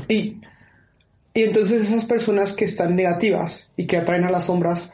[0.09, 0.41] Y,
[1.33, 4.93] y entonces esas personas que están negativas y que atraen a las sombras,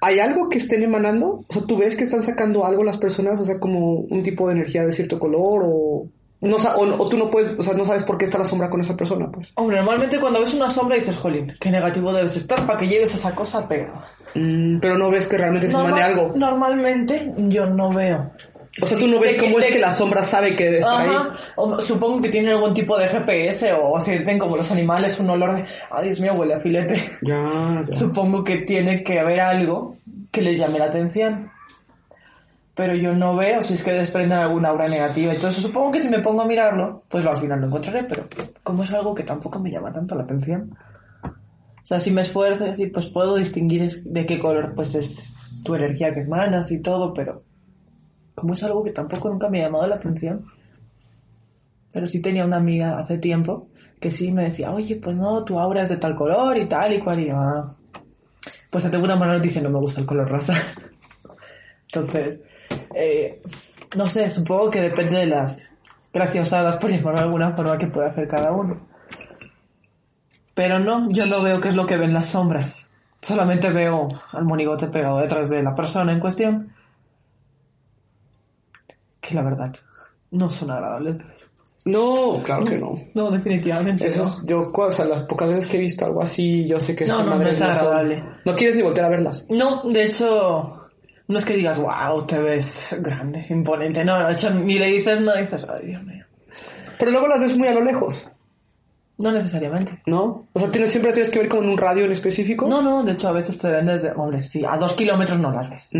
[0.00, 1.44] ¿hay algo que estén emanando?
[1.46, 3.38] O sea, ¿tú ves que están sacando algo las personas?
[3.40, 6.08] O sea, como un tipo de energía de cierto color o...
[6.40, 8.68] No, o, o tú no puedes, o sea, no sabes por qué está la sombra
[8.68, 9.52] con esa persona, pues.
[9.54, 13.14] Hombre, normalmente cuando ves una sombra dices, jolín, qué negativo debes estar para que lleves
[13.14, 14.04] esa cosa pegada.
[14.34, 16.32] Mm, pero no ves que realmente se mane algo.
[16.36, 18.30] Normalmente yo no veo.
[18.82, 21.30] O sea, tú no ves cómo es que la sombra sabe que debe estar Ajá,
[21.30, 21.38] ahí.
[21.56, 25.54] o supongo que tiene algún tipo de GPS o sienten como los animales un olor
[25.54, 27.02] de, ah, Dios mío, huele a filete.
[27.22, 27.96] Ya, ya.
[27.96, 29.96] Supongo que tiene que haber algo
[30.30, 31.50] que les llame la atención.
[32.76, 35.32] Pero yo no veo si es que desprenden alguna aura negativa.
[35.32, 38.04] Entonces supongo que si me pongo a mirarlo, pues al final lo encontraré.
[38.04, 38.24] Pero
[38.62, 40.76] como es algo que tampoco me llama tanto la atención.
[41.24, 45.32] O sea, si me esfuerzo, sí, pues puedo distinguir de qué color pues es
[45.64, 47.44] tu energía que emanas y todo, pero
[48.34, 50.44] como es algo que tampoco nunca me ha llamado la atención.
[51.92, 53.68] Pero sí tenía una amiga hace tiempo
[53.98, 56.92] que sí me decía, oye, pues no, tu aura es de tal color y tal
[56.92, 57.20] y cual.
[57.20, 57.74] Y ah.
[58.70, 60.60] Pues te tengo una mala noticia, no me gusta el color rosa.
[61.86, 62.42] Entonces,
[62.94, 63.42] eh,
[63.96, 65.60] no sé, supongo que depende de las
[66.12, 68.80] graciosadas, por llamarlo de alguna forma, que pueda hacer cada uno.
[70.54, 72.88] Pero no, yo no veo qué es lo que ven las sombras.
[73.20, 76.72] Solamente veo al monigote pegado detrás de la persona en cuestión.
[79.20, 79.74] Que la verdad,
[80.30, 81.36] no son agradables de ver.
[81.84, 83.00] No, claro que no.
[83.14, 84.28] No, definitivamente Eso no.
[84.28, 87.06] es, yo, o sea, las pocas veces que he visto algo así, yo sé que
[87.06, 88.24] No, no, no es son- agradable.
[88.44, 89.46] No quieres ni voltear a verlas.
[89.48, 90.85] No, de hecho,
[91.28, 94.04] no es que digas, wow, te ves grande, imponente.
[94.04, 96.24] No, de hecho, ni le dices, no dices, ay, Dios mío.
[96.98, 98.30] Pero luego las ves muy a lo lejos,
[99.18, 100.02] No necesariamente.
[100.06, 100.46] ¿no?
[100.52, 102.68] O sea, tienes, siempre tienes que ver con un radio en específico.
[102.68, 105.50] No, no, de hecho, a veces te ven desde, hombre, sí, a dos kilómetros no
[105.50, 105.90] las ves.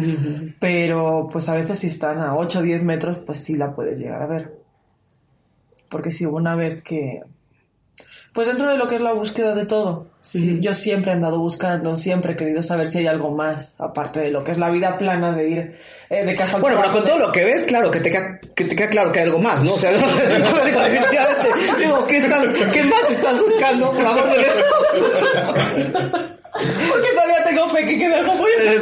[0.60, 3.98] Pero, pues a veces si están a 8 o 10 metros, pues sí la puedes
[3.98, 4.54] llegar a ver.
[5.88, 7.22] Porque si hubo una vez que...
[8.36, 11.38] Pues dentro de lo que es la búsqueda de todo, sí, yo siempre he andado
[11.38, 14.68] buscando, siempre he querido saber si hay algo más, aparte de lo que es la
[14.68, 15.78] vida plana de ir
[16.10, 18.64] eh, de casa Bueno, pero con todo lo que ves, claro, que te queda, que
[18.64, 19.72] te queda claro que hay algo más, ¿no?
[19.72, 19.90] O sea,
[20.70, 21.48] definitivamente.
[21.78, 23.90] Digo, ¿qué, estás, ¿qué más estás buscando?
[23.92, 24.36] Por amor de.
[26.90, 28.64] Porque todavía tengo fe que quede algo bueno.
[28.66, 28.72] Me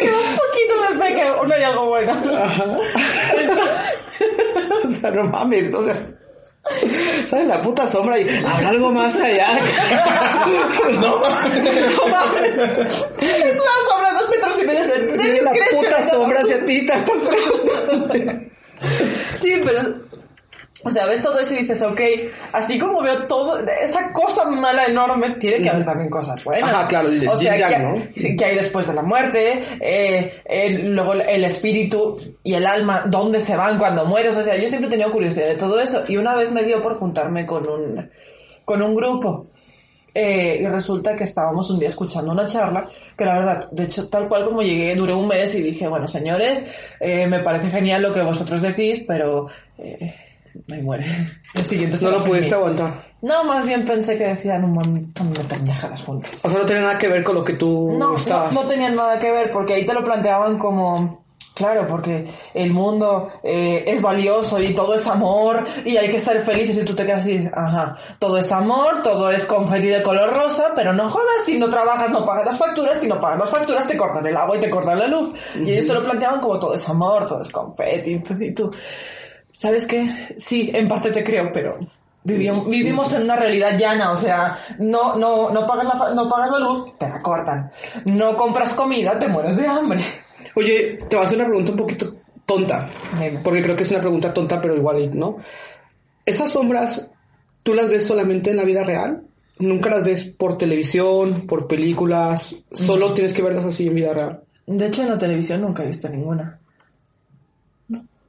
[0.00, 2.16] queda un poquito de fe que no hay algo bueno.
[4.82, 6.02] O sea, no mames, o sea.
[7.28, 9.48] ¿Sabes la puta sombra y habrá algo más allá?
[11.00, 12.54] No mames.
[13.20, 14.94] Es una sombra dos metros y medio.
[14.94, 18.40] ¿En serio la puta sombra hacia ti, te estás preguntando.
[19.34, 19.82] Sí, pero...
[20.86, 22.00] O sea, ves todo eso y dices, ok,
[22.52, 26.72] así como veo todo, esa cosa mala enorme, tiene que haber también cosas buenas.
[26.72, 28.02] Ajá, claro, el o sea, que, ¿no?
[28.14, 33.04] sí, que hay después de la muerte, eh, el- luego el espíritu y el alma,
[33.08, 34.36] dónde se van cuando mueres.
[34.36, 36.04] O sea, yo siempre he tenido curiosidad de todo eso.
[36.08, 38.10] Y una vez me dio por juntarme con un,
[38.64, 39.46] con un grupo.
[40.18, 44.08] Eh, y resulta que estábamos un día escuchando una charla, que la verdad, de hecho,
[44.08, 48.00] tal cual como llegué, duré un mes y dije, bueno, señores, eh, me parece genial
[48.00, 50.14] lo que vosotros decís, pero eh,
[50.66, 51.06] me muere.
[51.54, 52.52] El siguiente No lo pudiste mí".
[52.54, 53.06] aguantar.
[53.22, 56.40] No, más bien pensé que decían un montón de pendejadas juntas.
[56.44, 58.52] O sea, no tiene nada que ver con lo que tú No, no, estabas.
[58.52, 63.30] no tenían nada que ver, porque ahí te lo planteaban como, claro, porque el mundo
[63.42, 67.06] eh, es valioso y todo es amor y hay que ser felices y tú te
[67.06, 71.26] quedas así, ajá, todo es amor, todo es confeti de color rosa, pero no jodas,
[71.46, 74.36] si no trabajas no pagas las facturas, si no pagas las facturas te cortan el
[74.36, 75.30] agua y te cortan la luz.
[75.56, 78.70] Y ellos te lo planteaban como todo es amor, todo es confeti, y tú,
[79.56, 80.08] ¿sabes qué?
[80.36, 81.76] Sí, en parte te creo, pero...
[82.24, 86.50] Vivimos, vivimos en una realidad llana, o sea, no, no, no pagas la, no pagas
[86.50, 87.70] la luz, te la cortan.
[88.06, 90.00] No compras comida, te mueres de hambre.
[90.56, 92.88] Oye, te voy a hacer una pregunta un poquito tonta.
[93.20, 93.38] Dime.
[93.44, 95.36] Porque creo que es una pregunta tonta, pero igual, ¿no?
[96.24, 97.12] ¿Esas sombras,
[97.62, 99.22] tú las ves solamente en la vida real?
[99.58, 104.42] nunca las ves por televisión, por películas, solo tienes que verlas así en vida real.
[104.66, 106.60] De hecho, en la televisión nunca he visto ninguna.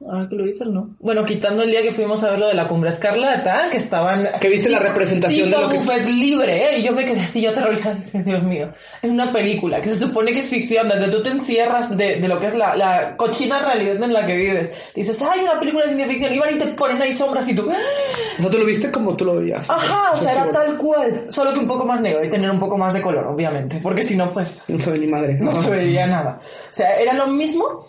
[0.00, 0.94] No, ahora que lo dices, no.
[1.00, 4.28] Bueno, quitando el día que fuimos a ver lo de la Cumbre Escarlata, que estaban...
[4.40, 5.78] Que viste la representación tipo de lo que...
[5.78, 6.78] buffet libre, ¿eh?
[6.78, 7.98] Y yo me quedé así, yo aterrorizada.
[8.12, 8.68] Dios mío,
[9.02, 12.28] en una película que se supone que es ficción, donde tú te encierras de, de
[12.28, 14.72] lo que es la, la cochina realidad en la que vives.
[14.94, 17.54] Dices, ay, una película de ciencia ficción, y van y te ponen ahí sombras y
[17.54, 17.68] tú...
[17.68, 19.68] O sea, tú lo viste como tú lo veías.
[19.68, 21.26] Ajá, o sea, era tal cual.
[21.28, 23.80] Solo que un poco más negro y tener un poco más de color, obviamente.
[23.82, 25.34] Porque si no, pues No sabe ni madre.
[25.34, 26.40] no se veía nada.
[26.70, 27.87] O sea, era lo mismo,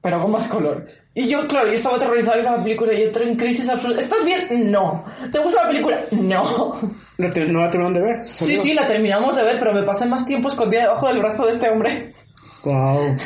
[0.00, 0.86] pero con más color.
[1.14, 4.00] Y yo, claro, yo estaba aterrorizada viendo la película y entré en crisis absoluta.
[4.00, 4.70] ¿Estás bien?
[4.70, 5.04] No.
[5.32, 6.04] ¿Te gusta la película?
[6.12, 6.78] No.
[7.18, 8.24] La te- no la terminaron de ver.
[8.24, 11.46] Sí, sí, la terminamos de ver, pero me pasé más tiempo escondida debajo del brazo
[11.46, 12.12] de este hombre.
[12.64, 13.16] Wow.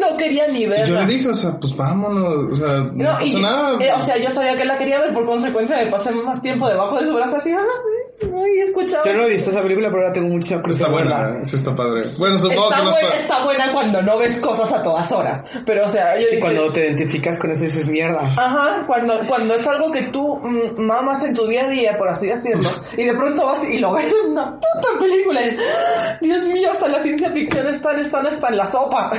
[0.00, 1.00] No quería ni Y yo verla.
[1.06, 3.84] le dije, o sea, pues vámonos, o sea, no, No, pasa y, nada.
[3.84, 6.68] eh, o sea, yo sabía que la quería ver, por consecuencia me pasé más tiempo
[6.68, 7.50] debajo de su brazo así,
[8.22, 9.04] ay, ay, escuchaba.
[9.04, 10.90] Yo no he visto esa película, pero ahora tengo mucha está curiosidad.
[10.90, 11.42] buena, ¿verdad?
[11.42, 12.02] eh, sí está padre.
[12.18, 13.20] Bueno, supongo Está, que no buena, está...
[13.20, 15.44] está buena cuando no ves cosas a todas horas.
[15.66, 18.20] Pero, o sea, yo Sí, dije, cuando te identificas con eso dices mierda.
[18.22, 22.08] Ajá, cuando, cuando es algo que tú mm, mamas en tu día a día, por
[22.08, 25.64] así decirlo, y de pronto vas y lo ves en una puta película y dices,
[25.66, 29.10] "Ah, Dios mío, hasta la ciencia ficción está, está, está en la sopa.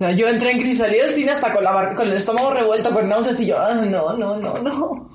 [0.00, 2.16] O sea, yo entré en crisis, salí del cine hasta con, la bar- con el
[2.16, 5.08] estómago revuelto, con náuseas y yo, ah, no, no, no, no.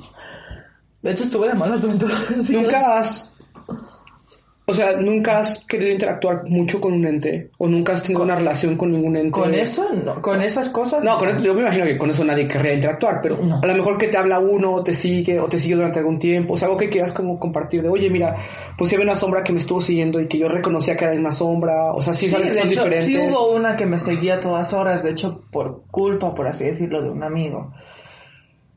[1.03, 2.61] De hecho, estuve de malas durante todo el cine.
[2.63, 3.29] Nunca has.
[4.65, 7.51] O sea, nunca has querido interactuar mucho con un ente.
[7.57, 9.31] O nunca has tenido una relación con ningún ente.
[9.31, 11.03] Con eso, no, con esas cosas.
[11.03, 13.59] No, con eso- yo me imagino que con eso nadie querría interactuar, pero No.
[13.61, 16.17] a lo mejor que te habla uno, o te sigue, o te sigue durante algún
[16.17, 18.37] tiempo, o sea, algo que quieras como compartir de, oye, mira,
[18.77, 21.13] pues si había una sombra que me estuvo siguiendo y que yo reconocía que era
[21.19, 23.05] una sombra, o sea, sí, Sí, sabes son hecho, diferentes.
[23.05, 26.63] sí hubo una que me seguía a todas horas, de hecho, por culpa, por así
[26.63, 27.73] decirlo, de un amigo.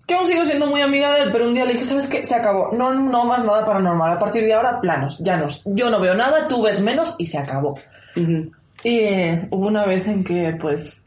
[0.07, 2.24] Que aún sigo siendo muy amiga de él, pero un día le dije, ¿sabes qué?
[2.24, 2.70] Se acabó.
[2.72, 4.12] No, no más nada paranormal.
[4.12, 5.62] A partir de ahora, planos, llanos.
[5.64, 7.76] Yo no veo nada, tú ves menos y se acabó.
[8.14, 11.02] Y eh, hubo una vez en que, pues,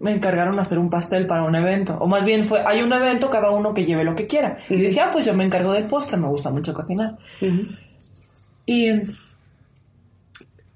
[0.00, 1.96] me encargaron hacer un pastel para un evento.
[1.98, 4.56] O más bien fue, hay un evento, cada uno que lleve lo que quiera.
[4.68, 7.18] Y dije, ah, pues yo me encargo del postre, me gusta mucho cocinar.
[8.66, 8.90] Y,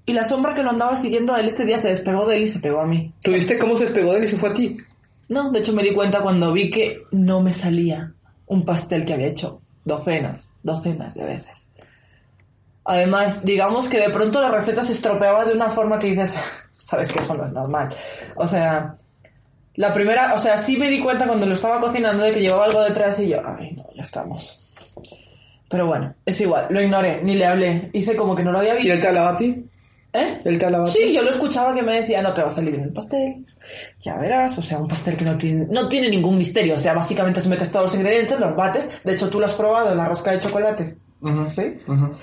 [0.06, 2.42] y la sombra que lo andaba siguiendo a él ese día se despegó de él
[2.42, 3.12] y se pegó a mí.
[3.22, 4.76] ¿Tuviste cómo se despegó de él y se fue a ti?
[5.28, 8.12] No, de hecho me di cuenta cuando vi que no me salía
[8.46, 11.66] un pastel que había hecho docenas, docenas de veces.
[12.84, 16.34] Además, digamos que de pronto la receta se estropeaba de una forma que dices,
[16.82, 17.88] sabes que eso no es normal.
[18.36, 18.96] O sea,
[19.76, 22.64] la primera, o sea, sí me di cuenta cuando lo estaba cocinando de que llevaba
[22.66, 24.58] algo detrás y yo, ay no, ya estamos.
[25.68, 28.74] Pero bueno, es igual, lo ignoré, ni le hablé, hice como que no lo había
[28.74, 28.92] ¿Y visto.
[28.92, 29.64] él te hablaba a ti?
[30.14, 30.38] ¿Eh?
[30.44, 30.98] ¿Él te hablaba a ti?
[30.98, 33.46] Sí, yo lo escuchaba que me decía, no te va a salir bien el pastel.
[34.00, 36.74] Ya verás, o sea, un pastel que no tiene, no tiene ningún misterio.
[36.74, 38.86] O sea, básicamente te metes todos los ingredientes, los bates.
[39.04, 40.96] De hecho, tú lo has probado, la rosca de chocolate.
[41.22, 41.72] Ujú, ¿Sí?
[41.88, 42.14] ujú.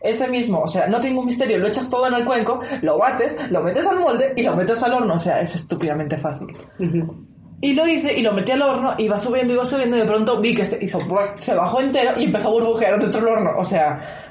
[0.00, 1.58] Ese mismo, o sea, no tiene ningún misterio.
[1.58, 4.82] Lo echas todo en el cuenco, lo bates, lo metes al molde y lo metes
[4.82, 5.14] al horno.
[5.14, 6.48] O sea, es estúpidamente fácil.
[6.78, 7.26] Ujú.
[7.60, 10.40] Y lo hice y lo metí al horno, iba subiendo, iba subiendo y de pronto
[10.40, 11.00] vi que se hizo,
[11.34, 13.50] se bajó entero y empezó a burbujear dentro del horno.
[13.58, 14.27] O sea,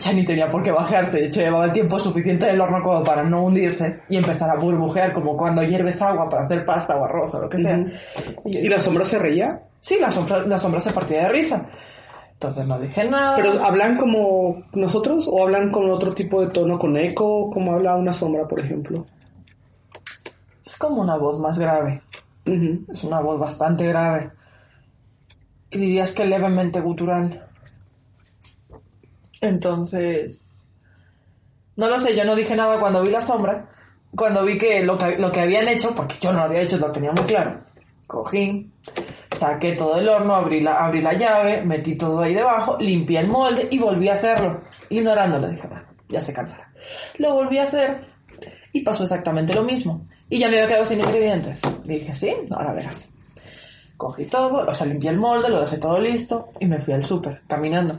[0.00, 1.18] ya ni tenía por qué bajarse.
[1.20, 4.50] De hecho, llevaba el tiempo suficiente en el horno como para no hundirse y empezar
[4.50, 7.78] a burbujear como cuando hierves agua para hacer pasta o arroz o lo que sea.
[8.44, 9.62] Y yo- ¿Y la sombra se reía?
[9.80, 11.68] sí, la sombra, la sombra se partía de risa.
[12.34, 13.36] Entonces no dije nada.
[13.36, 17.94] ¿Pero hablan como nosotros o hablan con otro tipo de tono, con eco, como habla
[17.96, 19.04] una sombra, por ejemplo?
[20.64, 22.02] Es como una voz más grave.
[22.46, 22.84] Ujú.
[22.92, 24.30] Es una voz bastante grave.
[25.70, 27.46] Y dirías que levemente gutural.
[29.42, 30.48] Entonces...
[31.76, 33.66] No lo sé, yo no dije nada cuando vi la sombra.
[34.16, 36.78] Cuando vi que lo que, lo que habían hecho, porque yo no lo había hecho,
[36.78, 37.60] lo tenía muy claro.
[38.06, 38.70] Cogí,
[39.34, 43.28] saqué todo el horno, abrí la, abrí la llave, metí todo ahí debajo, limpié el
[43.28, 44.62] molde y volví a hacerlo.
[44.90, 46.70] Ignorándolo, dije, "Va, ya se cansará.
[47.16, 47.96] Lo volví a hacer
[48.72, 50.04] y pasó exactamente lo mismo.
[50.28, 51.58] Y ya me había quedado sin ingredientes.
[51.84, 53.08] Dije, sí, ahora verás.
[53.96, 57.04] Cogí todo, o sea, limpié el molde, lo dejé todo listo y me fui al
[57.04, 57.98] súper, caminando.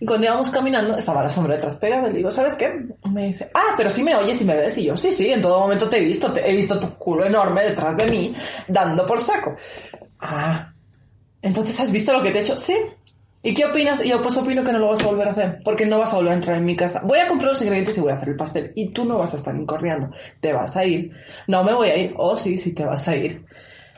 [0.00, 2.08] Y cuando íbamos caminando, estaba la sombra detrás pegada.
[2.08, 2.86] Le digo, ¿sabes qué?
[3.10, 4.76] Me dice, ah, pero si me oyes y me ves.
[4.78, 6.32] Y yo, sí, sí, en todo momento te he visto.
[6.36, 8.34] He visto tu culo enorme detrás de mí,
[8.68, 9.56] dando por saco.
[10.20, 10.72] Ah,
[11.42, 12.58] entonces has visto lo que te he hecho.
[12.58, 12.74] Sí.
[13.42, 14.04] ¿Y qué opinas?
[14.04, 16.12] Y yo, pues opino que no lo vas a volver a hacer, porque no vas
[16.12, 17.02] a volver a entrar en mi casa.
[17.04, 18.72] Voy a comprar los ingredientes y voy a hacer el pastel.
[18.74, 20.10] Y tú no vas a estar incordiando.
[20.40, 21.12] Te vas a ir.
[21.46, 22.14] No me voy a ir.
[22.16, 23.44] Oh, sí, sí, te vas a ir.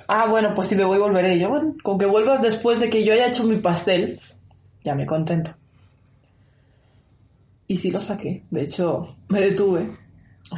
[0.06, 1.34] Ah, bueno, pues si me voy, volveré.
[1.36, 4.20] Y yo, bueno, con que vuelvas después de que yo haya hecho mi pastel,
[4.84, 5.57] ya me contento.
[7.68, 8.44] Y sí lo saqué.
[8.50, 9.88] De hecho, me detuve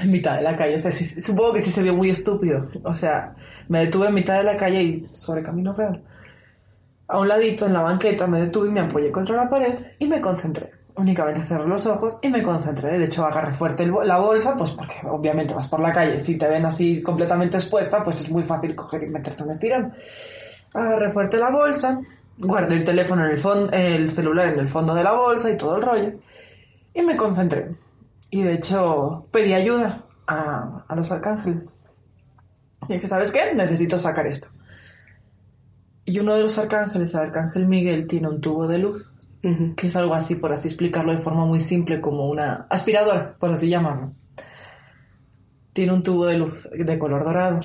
[0.00, 0.76] en mitad de la calle.
[0.76, 2.62] O sea, sí- supongo que sí se vio muy estúpido.
[2.84, 3.34] O sea,
[3.68, 6.02] me detuve en mitad de la calle y sobre camino real.
[7.08, 10.06] A un ladito, en la banqueta, me detuve y me apoyé contra la pared y
[10.06, 10.70] me concentré.
[10.96, 12.96] Únicamente cerré los ojos y me concentré.
[12.98, 16.20] De hecho, agarré fuerte la bolsa, pues porque obviamente vas por la calle.
[16.20, 19.92] Si te ven así completamente expuesta, pues es muy fácil coger y meterte un estirón.
[20.72, 21.98] Agarré fuerte la bolsa,
[22.38, 25.56] guardé el teléfono en el fondo, el celular en el fondo de la bolsa y
[25.56, 26.12] todo el rollo.
[27.00, 27.70] Y me concentré.
[28.30, 31.76] Y de hecho, pedí ayuda a, a los arcángeles.
[32.88, 33.54] Y dije, ¿sabes qué?
[33.54, 34.48] Necesito sacar esto.
[36.04, 39.12] Y uno de los arcángeles, el arcángel Miguel, tiene un tubo de luz,
[39.76, 43.50] que es algo así, por así explicarlo de forma muy simple, como una aspiradora, por
[43.50, 44.12] así llamarlo.
[45.72, 47.60] Tiene un tubo de luz de color dorado.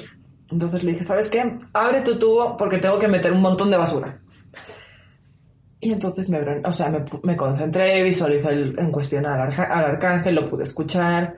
[0.52, 1.58] Entonces le dije, ¿sabes qué?
[1.74, 4.22] Abre tu tubo porque tengo que meter un montón de basura.
[5.80, 6.90] Y entonces me, o sea,
[7.24, 11.38] me, concentré, visualicé el- en cuestión al, arja- al arcángel, lo pude escuchar.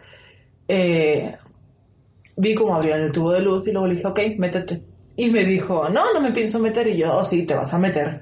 [0.69, 1.33] eh,
[2.37, 4.83] vi cómo abrían el tubo de luz y luego le dije, ok, métete.
[5.15, 6.87] Y me dijo, no, no me pienso meter.
[6.87, 8.21] Y yo, oh, sí, te vas a meter.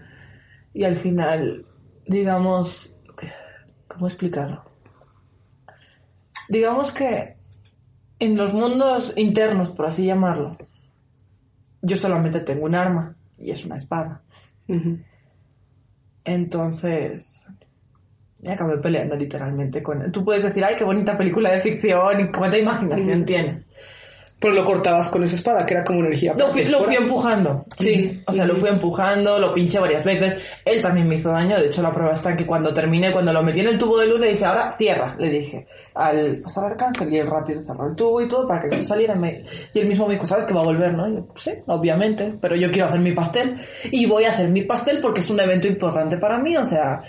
[0.73, 1.65] Y al final,
[2.07, 2.95] digamos,
[3.87, 4.61] ¿cómo explicarlo?
[6.47, 7.37] Digamos que
[8.19, 10.51] en los mundos internos, por así llamarlo,
[11.81, 14.23] yo solamente tengo un arma y es una espada.
[14.67, 14.99] Ujú.
[16.25, 17.45] Entonces,
[18.41, 20.11] me acabé peleando literalmente con él.
[20.11, 23.67] Tú puedes decir, ay, qué bonita película de ficción y cuánta imaginación tienes.
[24.45, 26.35] Pero lo cortabas con esa espada, que era como energía.
[26.37, 28.21] Lo fui, lo fui empujando, sí.
[28.27, 30.37] O sea, lo fui empujando, lo pinché varias veces.
[30.63, 31.57] Él también me hizo daño.
[31.59, 33.97] De hecho, la prueba está en que cuando terminé, cuando lo metí en el tubo
[33.97, 35.15] de luz, le dije, ahora cierra.
[35.17, 35.65] Le dije
[35.95, 39.15] al, al arcángel y él rápido cerró el tubo y todo para que no saliera.
[39.15, 39.43] Me-
[39.73, 41.07] y él mismo me dijo, ¿sabes que va a volver, no?
[41.09, 42.35] Y yo, sí, obviamente.
[42.39, 43.55] Pero yo quiero hacer mi pastel.
[43.91, 46.55] Y voy a hacer mi pastel porque es un evento importante para mí.
[46.55, 47.01] O sea,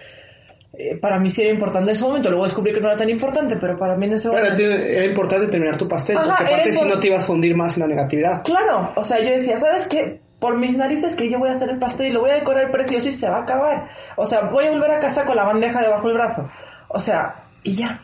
[0.78, 2.28] eh, para mí sí era importante en ese momento.
[2.28, 4.62] Luego descubrí que no era tan importante, pero para mí en ese momento...
[4.62, 7.76] era importante terminar tu pastel, Ajá, porque aparte si no te ibas a hundir más
[7.76, 8.42] en la negatividad.
[8.44, 10.20] Claro, o sea, yo decía, ¿sabes qué?
[10.38, 12.70] Por mis narices que yo voy a hacer el pastel y lo voy a decorar
[12.70, 13.88] precioso y se va a acabar.
[14.16, 16.48] O sea, voy a volver a casa con la bandeja debajo del brazo.
[16.88, 17.98] O sea, y ya.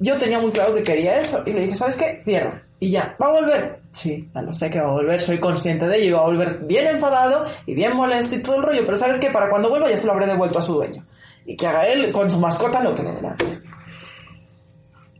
[0.00, 2.20] Yo tenía muy claro que quería eso y le dije, ¿sabes qué?
[2.24, 2.62] Cierra.
[2.80, 3.78] Y ya, ¿va a volver?
[3.92, 6.26] Sí, ya lo sé que va a volver, soy consciente de ello y va a
[6.26, 9.30] volver bien enfadado y bien molesto y todo el rollo, pero ¿sabes qué?
[9.30, 11.04] Para cuando vuelva ya se lo habré devuelto a su dueño.
[11.46, 13.36] Y que haga él con su mascota lo que le dé la.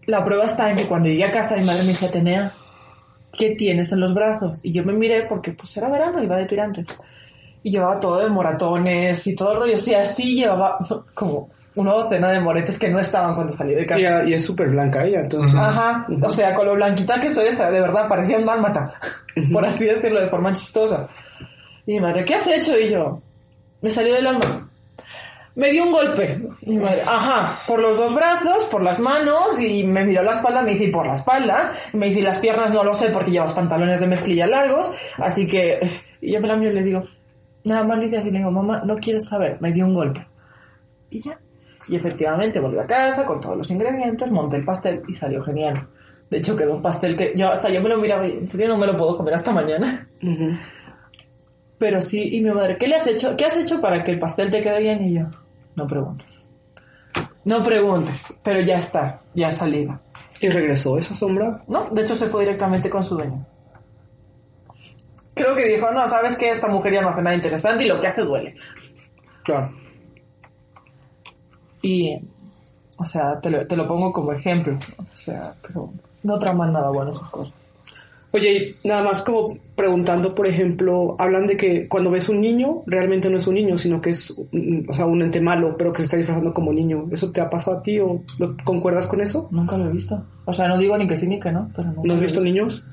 [0.06, 2.52] La prueba está en que cuando llegué a casa mi madre me dijo, Atenea,
[3.32, 4.60] ¿qué tienes en los brazos?
[4.62, 6.86] Y yo me miré porque pues era verano, iba de tirantes.
[7.62, 9.78] Y llevaba todo de moratones y todo el rollo.
[9.78, 10.78] Sí, así llevaba
[11.14, 14.24] como una docena de moretes que no estaban cuando salí de casa.
[14.24, 15.54] Y, y es súper blanca ella, entonces.
[15.56, 18.94] Ajá, o sea, con lo blanquita que soy, o sea, de verdad, parecía un dálmata,
[19.52, 21.08] por así decirlo, de forma chistosa.
[21.86, 22.78] Y mi madre, ¿qué has hecho?
[22.78, 23.22] Y yo,
[23.80, 24.69] me salió del alma.
[25.56, 26.40] Me dio un golpe.
[26.62, 30.32] Y mi madre, ajá, por los dos brazos, por las manos, y me miró la
[30.32, 31.72] espalda, me dice, ¿y por la espalda?
[31.92, 34.92] Y me dice, "Y las piernas no lo sé porque llevas pantalones de mezclilla largos,
[35.18, 35.80] así que...
[36.22, 37.02] Y yo me la miro y le digo,
[37.64, 40.26] nada más le dice así, le digo, mamá, no quieres saber, me dio un golpe.
[41.08, 41.40] Y ya.
[41.88, 45.88] Y efectivamente volví a casa con todos los ingredientes, monté el pastel y salió genial.
[46.28, 48.68] De hecho, quedó un pastel que yo hasta yo me lo miraba y en serio
[48.68, 50.06] no me lo puedo comer hasta mañana.
[51.78, 53.34] Pero sí, y mi madre, ¿qué le has hecho?
[53.36, 55.02] ¿Qué has hecho para que el pastel te quede bien?
[55.02, 55.22] Y yo,
[55.80, 56.44] no preguntes.
[57.44, 59.98] No preguntes, pero ya está, ya ha salido.
[60.40, 61.62] Y regresó esa sombra.
[61.68, 63.46] No, de hecho se fue directamente con su dueño.
[65.34, 67.98] Creo que dijo, no, sabes que esta mujer ya no hace nada interesante y lo
[67.98, 68.54] que hace duele.
[69.42, 69.72] Claro.
[71.80, 72.14] Y,
[72.98, 74.78] o sea, te lo, te lo pongo como ejemplo.
[74.98, 75.90] O sea, pero
[76.22, 77.69] no traman nada bueno esas cosas.
[78.32, 82.82] Oye, y nada más como preguntando, por ejemplo, hablan de que cuando ves un niño,
[82.86, 84.30] realmente no es un niño, sino que es,
[84.88, 87.08] o sea, un ente malo, pero que se está disfrazando como niño.
[87.10, 89.48] ¿Eso te ha pasado a ti o lo- concuerdas con eso?
[89.50, 90.24] Nunca lo he visto.
[90.44, 92.40] O sea, no digo ni que sí ni que no, pero nunca ¿No has visto
[92.40, 92.84] niños?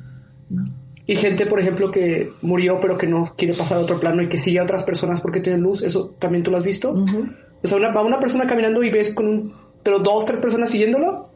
[0.50, 0.64] No.
[1.06, 4.30] Y gente, por ejemplo, que murió pero que no quiere pasar a otro plano y
[4.30, 6.92] que sigue a otras personas porque tiene luz, ¿eso también tú lo has visto?
[7.64, 10.70] O sea, una, va una persona caminando y ves con un, pero dos, tres personas
[10.72, 11.30] siguiéndolo.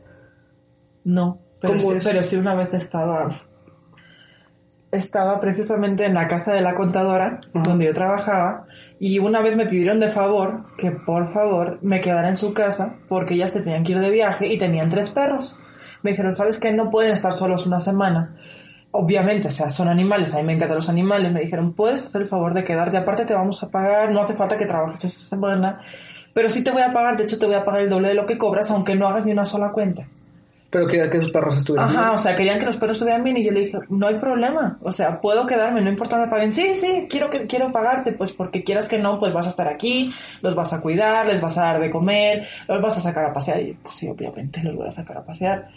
[1.03, 3.31] No, pero ¿Cómo sí, pero sí una vez estaba
[4.91, 8.65] estaba precisamente en la casa de la contadora donde yo trabajaba
[8.99, 12.97] y una vez me pidieron de favor que por favor me quedara en su casa
[13.07, 15.55] porque ellas se tenían que ir de viaje y tenían tres perros.
[16.03, 16.73] Me dijeron, ¿sabes qué?
[16.73, 18.35] No pueden estar solos una semana.
[18.91, 21.31] Obviamente, o sea, son animales, a mí me encantan los animales.
[21.31, 22.97] Me dijeron, ¿puedes hacer el favor de quedarte?
[22.97, 25.79] Aparte te vamos a pagar, no hace falta que trabajes esa semana,
[26.33, 28.15] pero sí te voy a pagar, de hecho te voy a pagar el doble de
[28.15, 30.07] lo que cobras aunque no hagas ni una sola cuenta.
[30.71, 32.13] Pero quería que sus perros estuvieran Ajá, bien.
[32.15, 34.79] o sea, querían que los perros estuvieran bien y yo le dije, no hay problema,
[34.81, 36.51] o sea, puedo quedarme, no importa me paguen.
[36.53, 39.67] Sí, sí, quiero que quiero pagarte, pues porque quieras que no, pues vas a estar
[39.67, 43.25] aquí, los vas a cuidar, les vas a dar de comer, los vas a sacar
[43.25, 43.59] a pasear.
[43.59, 45.67] Y yo, pues sí, obviamente los voy a sacar a pasear.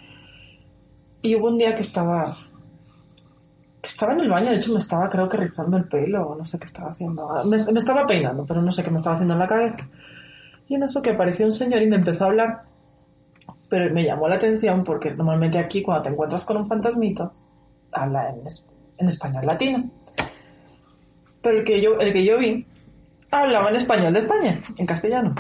[1.23, 2.37] Y hubo un día que estaba
[3.81, 6.35] que estaba en el baño, de hecho me estaba creo que rizando el pelo o
[6.37, 7.29] no sé qué estaba haciendo.
[7.31, 9.77] Ah, Me, me estaba peinando, pero no sé qué me estaba haciendo en la cabeza.
[10.69, 12.63] Y en eso que apareció un señor y me empezó a hablar.
[13.75, 17.33] Pero me llamó la atención porque normalmente aquí cuando te encuentras con un fantasmito,
[17.91, 18.43] habla en,
[18.99, 19.91] en español latino.
[21.43, 22.65] Pero el que, yo, el que yo vi
[23.33, 25.35] hablaba en español de España, en castellano.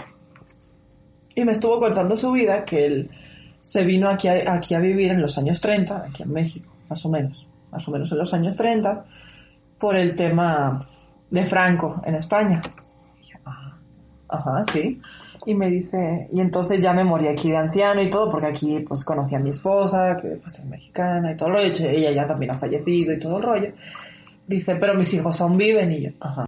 [1.36, 3.10] Y me estuvo contando su vida, que él
[3.62, 7.04] se vino aquí a, aquí a vivir en los años 30, aquí en México, más
[7.04, 9.04] o menos, más o menos en los años 30,
[9.78, 10.88] por el tema
[11.30, 12.60] de Franco en España.
[13.22, 13.76] Y "Ah,
[14.28, 15.00] Ajá, sí.
[15.46, 18.82] Y me dice, y entonces ya me morí aquí de anciano y todo, porque aquí
[18.86, 22.26] pues conocí a mi esposa, que pues es mexicana y todo el rollo, ella ya
[22.26, 23.72] también ha fallecido y todo el rollo.
[24.46, 26.46] Dice, pero mis hijos aún viven y yo, ajá.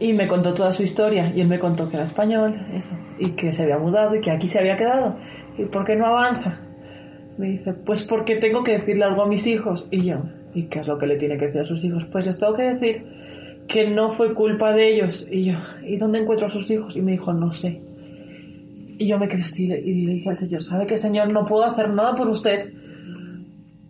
[0.00, 3.32] Y me contó toda su historia y él me contó que era español, eso, y
[3.32, 5.16] que se había mudado y que aquí se había quedado.
[5.56, 6.58] ¿Y por qué no avanza?
[7.36, 9.88] Me dice, pues porque tengo que decirle algo a mis hijos.
[9.90, 12.06] Y yo, ¿y qué es lo que le tiene que decir a sus hijos?
[12.06, 13.19] Pues les tengo que decir
[13.70, 15.26] que no fue culpa de ellos.
[15.30, 15.54] Y yo,
[15.86, 16.96] ¿y dónde encuentro a sus hijos?
[16.96, 17.80] Y me dijo, no sé.
[18.98, 21.32] Y yo me quedé así y le- dije al Señor, ¿sabe qué, Señor?
[21.32, 22.72] No puedo hacer nada por usted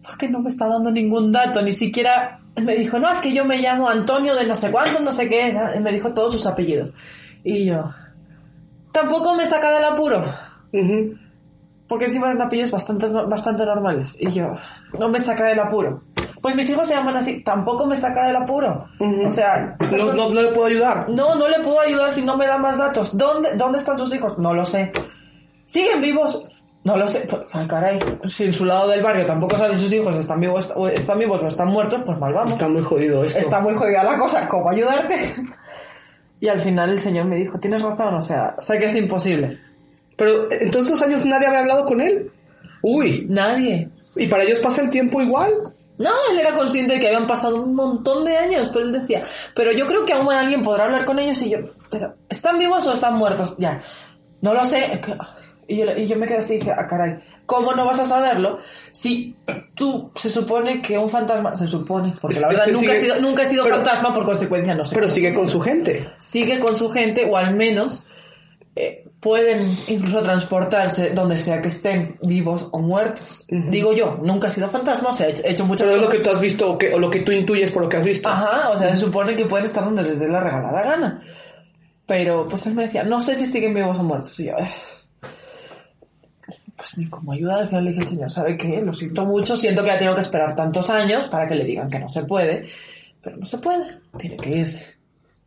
[0.02, 3.44] porque no me está dando ningún dato, ni siquiera me dijo, no, es que yo
[3.44, 6.46] me llamo Antonio de no sé cuánto, no sé qué, y me dijo todos sus
[6.46, 6.92] apellidos.
[7.44, 7.90] Y yo,
[8.92, 10.24] tampoco me saca del apuro,
[11.86, 14.16] porque encima eran apellidos bastante, bastante normales.
[14.18, 14.46] Y yo,
[14.98, 16.02] no me saca del apuro.
[16.40, 18.86] Pues mis hijos se llaman así, tampoco me saca del apuro.
[19.26, 21.08] O sea, No, no, no le puedo ayudar.
[21.08, 23.16] no, no le puedo ayudar si no me da más datos.
[23.16, 24.38] ¿Dónde, dónde están sus hijos?
[24.38, 24.90] No lo sé.
[25.66, 26.46] ¿Siguen vivos?
[26.82, 27.20] No lo sé.
[27.28, 27.98] Pues, Ay, caray.
[28.26, 31.18] Si en su lado del barrio tampoco sabe si sus hijos están vivos, o están
[31.18, 32.52] vivos o están muertos, pues mal vamos.
[32.54, 33.38] Está muy jodido esto.
[33.38, 34.48] Está muy jodida la cosa.
[34.48, 35.34] ¿Cómo ayudarte?
[36.40, 39.58] Y al final el señor me dijo, tienes razón, o sea, sé que es imposible.
[40.16, 42.32] Pero en todos estos años nadie había hablado con él.
[42.82, 43.26] Uy.
[43.28, 43.90] Nadie.
[44.16, 45.50] ¿Y para ellos pasa el tiempo igual?
[46.00, 49.22] No, él era consciente de que habían pasado un montón de años, pero él decía,
[49.54, 51.58] pero yo creo que aún alguien podrá hablar con ellos y yo,
[51.90, 53.54] pero ¿están vivos o están muertos?
[53.58, 53.80] Ya,
[54.40, 54.94] no lo sé.
[54.94, 55.14] Es que-
[55.68, 58.06] Y yo, y yo me quedé así y dije, ah, caray, ¿cómo no vas a
[58.06, 58.58] saberlo
[58.90, 59.36] si
[59.76, 63.00] tú se supone que un fantasma, se supone, porque la Es- verdad nunca, he sigue-
[63.00, 64.96] sido, nunca he sido pero- fantasma, por consecuencia no sé.
[64.96, 66.04] Pero sigue con su gente.
[66.18, 68.02] sigue con su gente o al menos
[68.74, 73.44] eh, pueden incluso transportarse donde sea que estén vivos o muertos.
[73.48, 76.00] Digo yo, nunca he sido fantasma, o sea, he hecho, he hecho muchas Pero es
[76.02, 76.18] lo cosas.
[76.22, 78.04] que tú has visto o, que- o lo que tú intuyes por lo que has
[78.04, 78.28] visto.
[78.28, 81.22] Ajá, o sea, se supone que pueden estar donde les dé la regalada gana.
[82.06, 84.40] Pero pues él me decía, no sé si siguen vivos o muertos.
[84.40, 84.70] Y yo, "Eh,
[86.76, 87.56] pues ni como ayuda.
[87.60, 88.82] Al final le dije al señor, ¿sabe qué?
[88.82, 91.90] Lo siento mucho, siento que ya tengo que esperar tantos años para que le digan
[91.90, 92.68] que no se puede.
[93.22, 93.84] Pero no se puede,
[94.18, 94.86] tiene que irse.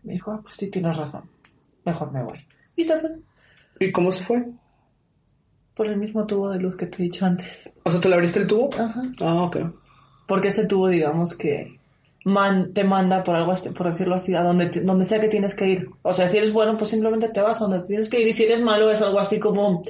[0.03, 1.28] Me dijo, ah, pues sí, tienes razón.
[1.86, 2.38] Mejor me voy.
[2.76, 3.09] Y se fue.
[3.86, 4.45] ¿Y cómo se fue?
[5.75, 7.69] Por el mismo tubo de luz que te he dicho antes.
[7.84, 8.69] O sea, ¿tú le abriste el tubo?
[8.77, 9.01] Ajá.
[9.21, 9.57] Ah, ok.
[10.27, 11.79] Porque ese tubo, digamos que
[12.25, 15.27] man- te manda, por algo así- por decirlo así, a donde, te- donde sea que
[15.27, 15.89] tienes que ir.
[16.03, 18.27] O sea, si eres bueno, pues simplemente te vas a donde tienes que ir.
[18.27, 19.81] Y si eres malo, es algo así como...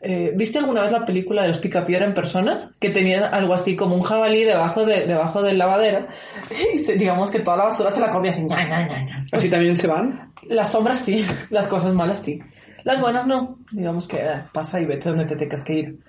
[0.00, 2.70] eh, ¿Viste alguna vez la película de los picapiedra en persona?
[2.80, 6.06] Que tenían algo así como un jabalí debajo, de, debajo del lavadero.
[6.74, 8.42] Y se- digamos que toda la basura se la comía así.
[8.44, 9.26] ña, ña, ña, ña.
[9.32, 10.32] ¿Así también se van?
[10.48, 12.40] Las sombras sí, las cosas malas sí.
[12.84, 13.58] Las buenas no.
[13.72, 16.00] Digamos que eh, pasa y vete donde te tengas que ir.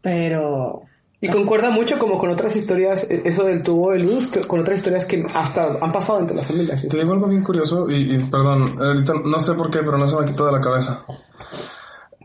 [0.00, 0.82] Pero...
[1.20, 4.60] Y concuerda mucho como con otras historias, eh, eso del tubo de luz, que- con
[4.60, 6.82] otras historias que hasta han pasado entre las familias.
[6.82, 6.88] ¿sí?
[6.88, 10.06] Te digo algo bien curioso y, y, perdón, ahorita no sé por qué, pero no
[10.06, 10.98] se me quitó de la cabeza.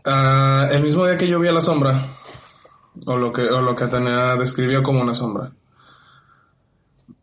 [0.04, 2.18] Ah, el mismo día que yo vi a la sombra,
[3.06, 5.52] o lo que, o lo que Atenea describió como una sombra,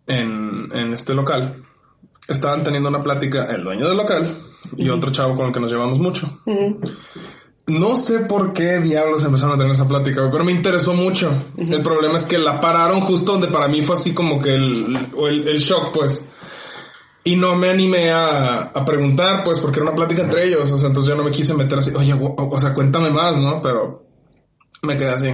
[0.07, 1.63] en, en este local,
[2.27, 4.35] estaban teniendo una plática el dueño del local
[4.75, 6.39] y otro chavo con el que nos llevamos mucho.
[7.67, 11.29] No sé por qué diablos empezaron a tener esa plática, pero me interesó mucho.
[11.57, 14.97] El problema es que la pararon justo donde para mí fue así como que el,
[15.27, 16.23] el, el shock, pues.
[17.25, 20.71] Y no me animé a, a preguntar, pues, porque era una plática entre ellos.
[20.71, 23.37] O sea, entonces yo no me quise meter así, oye, o, o sea, cuéntame más,
[23.37, 23.61] ¿no?
[23.61, 24.05] Pero
[24.83, 25.27] me quedé así.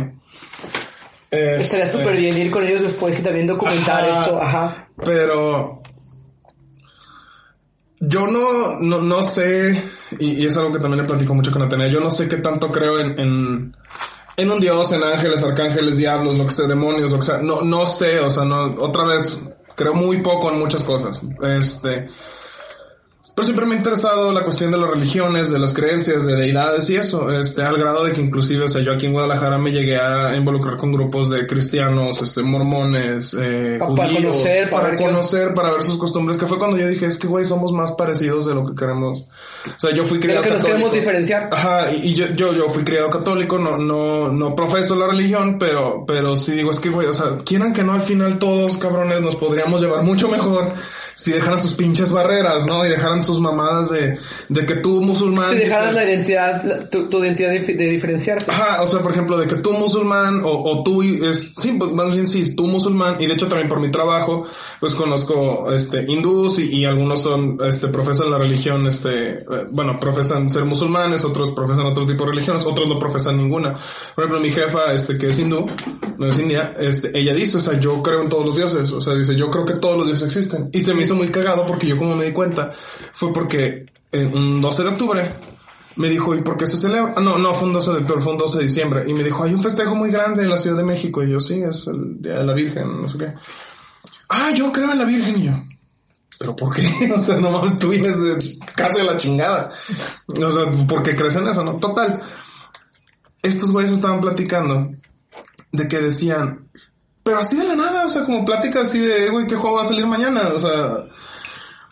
[1.29, 4.21] Estaría Este, súper bien ir con ellos después y también documentar Ajá.
[4.23, 4.41] esto.
[4.41, 4.87] Ajá.
[5.05, 5.82] Pero
[8.05, 9.81] yo no, no, no sé,
[10.19, 12.71] y, es algo que también le platico mucho con Atenea, yo no sé qué tanto
[12.71, 13.75] creo en, en,
[14.35, 17.37] en un dios, en ángeles, arcángeles, diablos, lo que sea, demonios, lo que sea.
[17.37, 19.41] No, no sé, o sea, no, otra vez,
[19.75, 21.21] creo muy poco en muchas cosas.
[21.57, 22.07] Este,
[23.35, 26.87] Pero siempre me ha interesado la cuestión de las religiones, de las creencias, de deidades
[26.91, 29.71] y eso, este, al grado de que inclusive, o sea, yo aquí en Guadalajara me
[29.71, 34.97] llegué a involucrar con grupos de cristianos, este, mormones, eh, Pa- para judíos, conocer, para
[34.97, 37.93] conocer, para ver sus costumbres, que fue cuando yo dije, es que güey, somos más
[37.93, 39.21] parecidos de lo que queremos.
[39.21, 41.49] O sea, yo fui De criado lo que nos queremos diferenciar.
[41.51, 45.57] Ajá, y, y yo, yo, yo fui criado católico, no, no, no profeso la religión,
[45.57, 48.77] pero, pero sí digo, es que, güey, o sea, quieran que no, al final todos,
[48.77, 50.71] cabrones, nos podríamos llevar mucho mejor
[51.15, 52.85] si dejaran sus pinches barreras, ¿no?
[52.85, 54.17] Y dejaran sus mamadas de,
[54.49, 55.49] de que tú musulmán...
[55.49, 58.49] Si dejaras dices- la identidad, la- tu, tu identidad de, de diferenciarte.
[58.51, 61.91] Ajá, o sea, por ejemplo, de que tú musulmán o, o tú, es, sí, pues,
[61.91, 64.45] más bien sí, tú musulmán, y de hecho también por mi trabajo,
[64.79, 69.99] pues conozco, este, hindús y, y algunos son, este, profesan la religión, este, eh, bueno,
[69.99, 73.77] profesan ser musulmanes, otros profesan otro tipo de religiones, otros no profesan ninguna.
[74.15, 75.65] Por ejemplo, mi jefa, este, que es hindú,
[76.17, 79.01] no es india, este, ella dice, o sea, yo creo en todos los dioses, o
[79.01, 80.69] sea, dice, yo creo que todos los dioses existen.
[80.73, 82.71] Y se me hizo muy cagado porque yo como me di cuenta,
[83.13, 85.31] fue porque en un 12 de octubre,
[85.95, 87.13] me dijo, ¿y por qué se celebra?
[87.15, 89.03] Ah, No, no, fue un 12 de octubre, fue un 12 de diciembre.
[89.07, 91.23] Y me dijo, hay un festejo muy grande en la Ciudad de México.
[91.23, 93.33] Y yo, sí, es el Día de la Virgen, no sé qué.
[94.29, 95.37] Ah, yo creo en la Virgen.
[95.37, 95.53] Y yo,
[96.39, 96.87] ¿pero por qué?
[97.15, 99.71] o sea, no mames, tú vienes casa de la chingada.
[100.27, 101.73] O sea, ¿por qué crees en eso, no?
[101.75, 102.21] Total.
[103.41, 104.89] Estos güeyes estaban platicando
[105.71, 106.62] de que decían,
[107.23, 109.77] pero así de la nada, o sea, como plática así de, "Eh, güey, ¿qué juego
[109.77, 110.41] va a salir mañana?
[110.55, 111.05] O sea,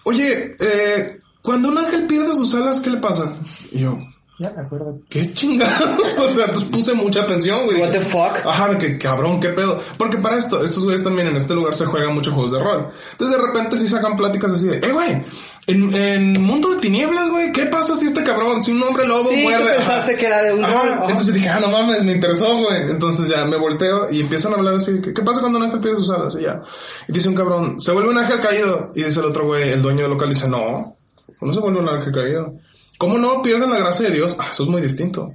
[0.03, 3.33] oye, eh, cuando un ángel pierde sus alas, ¿qué le pasa?
[3.71, 3.97] Y yo,
[4.41, 4.97] Ya me acuerdo.
[5.07, 6.17] ¿Qué chingados?
[6.19, 7.79] o sea, pues puse mucha atención, güey.
[7.79, 8.43] What the fuck?
[8.43, 9.79] Ajá, que cabrón, qué pedo.
[9.99, 12.87] Porque para esto, estos güeyes también en este lugar se juegan muchos juegos de rol.
[13.11, 15.23] Entonces de repente sí sacan pláticas así de, eh, güey,
[15.67, 19.29] en, en Mundo de Tinieblas, güey, ¿qué pasa si este cabrón, si un hombre lobo
[19.29, 19.75] Sí, muerde?
[19.75, 20.19] pensaste Ajá.
[20.19, 20.73] que era de un Ajá.
[20.85, 21.05] rol, ajá.
[21.11, 22.81] Entonces dije, ah, no mames, me interesó, güey.
[22.89, 25.81] Entonces ya me volteo y empiezan a hablar así, ¿qué, qué pasa cuando un ángel
[25.81, 26.35] pierde sus alas?
[26.39, 26.63] Y ya.
[27.07, 28.91] Y dice un cabrón, se vuelve un ángel caído.
[28.95, 30.97] Y dice el otro güey, el dueño del local, dice, no,
[31.39, 32.55] no se vuelve un ángel caído.
[33.01, 34.35] ¿Cómo no pierden la gracia de Dios?
[34.37, 35.33] Ah, eso es muy distinto.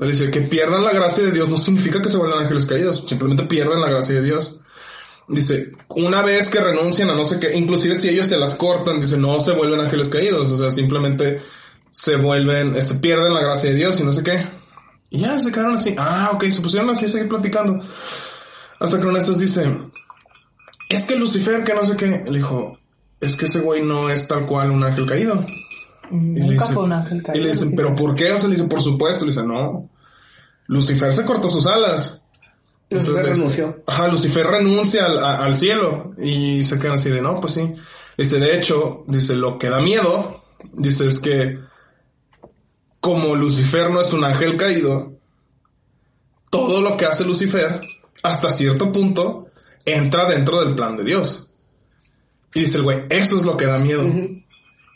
[0.00, 3.02] Él dice que pierdan la gracia de Dios no significa que se vuelvan ángeles caídos,
[3.08, 4.60] simplemente pierden la gracia de Dios.
[5.26, 9.00] Dice, una vez que renuncian a no sé qué, inclusive si ellos se las cortan,
[9.00, 11.42] dice, no se vuelven ángeles caídos, o sea, simplemente
[11.90, 14.46] se vuelven, este, pierden la gracia de Dios y no sé qué.
[15.10, 15.96] Y ya se quedaron así.
[15.98, 17.84] Ah, ok, se pusieron así a seguir platicando.
[18.78, 19.76] Hasta que una de esas dice,
[20.88, 22.78] es que Lucifer, que no sé qué, le dijo,
[23.20, 25.44] es que ese güey no es tal cual un ángel caído.
[26.10, 27.44] Y le Nunca fue un ángel Y caído.
[27.44, 27.72] le dicen.
[27.76, 28.32] ¿pero por qué?
[28.32, 29.24] O sea, le dicen, por supuesto.
[29.24, 29.88] Le dicen, no.
[30.66, 32.20] Lucifer se cortó sus alas.
[32.90, 33.82] Lucifer renunció.
[33.86, 36.12] Ajá, Lucifer renuncia al, a- al cielo.
[36.18, 37.74] Y se quedan así de, no, pues sí.
[38.18, 40.44] Dice, de hecho, dice, lo que da miedo,
[40.74, 41.58] dice, es que
[43.00, 45.12] como Lucifer no es un ángel caído,
[46.50, 47.80] todo lo que hace Lucifer,
[48.22, 49.46] hasta cierto punto,
[49.84, 51.50] entra dentro del plan de Dios.
[52.52, 54.04] Y dice el güey, eso es lo que da miedo.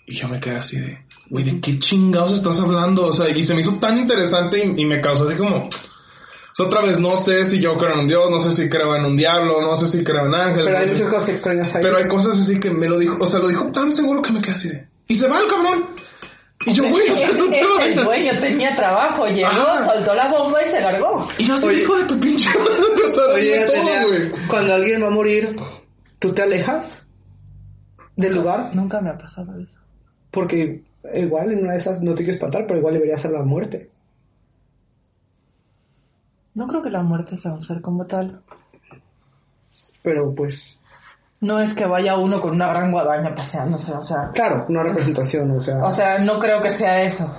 [0.07, 3.07] Y yo me quedé así de, güey, ¿de qué chingados estás hablando?
[3.07, 5.69] O sea, y se me hizo tan interesante y, y me causó así como, o
[6.57, 8.95] sea, otra vez, no sé si yo creo en un Dios, no sé si creo
[8.95, 10.65] en un diablo, no sé si creo en ángeles.
[10.67, 11.83] Pero hay no sé- muchas cosas extrañas ahí.
[11.83, 14.33] pero hay cosas así que me lo dijo, o sea, lo dijo tan seguro que
[14.33, 15.87] me quedé así de, y se va el cabrón.
[16.67, 17.67] Y yo, güey, o sea, Es, no te es
[17.99, 19.85] el dueño, tenía trabajo, llegó, Ajá.
[19.85, 21.29] soltó la bomba y se largó.
[21.37, 24.31] Y yo soy hijo de tu pinche o sea, Oye, todo, tenía- güey.
[24.47, 25.57] cuando alguien va a morir,
[26.21, 27.03] ¿tú te alejas
[28.17, 28.71] del lugar?
[28.75, 29.79] Nunca me ha pasado eso.
[30.31, 33.43] Porque igual en una de esas no te quieres espantar, pero igual debería ser la
[33.43, 33.91] muerte.
[36.55, 38.41] No creo que la muerte sea un ser como tal.
[40.03, 40.77] Pero pues,
[41.41, 44.31] No es que vaya uno con una gran guadaña paseándose, o sea.
[44.33, 45.85] claro, una representación, o sea.
[45.85, 47.35] O sea, no creo que sea eso.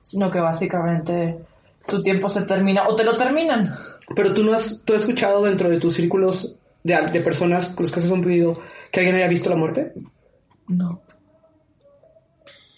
[0.00, 1.38] Sino que básicamente
[1.86, 3.74] tu tiempo se termina o te lo terminan.
[4.16, 7.84] pero tú no has, tú has escuchado dentro de tus círculos de, de personas con
[7.84, 8.58] los que has convivido
[8.90, 9.92] que alguien haya visto la muerte.
[10.68, 11.03] No.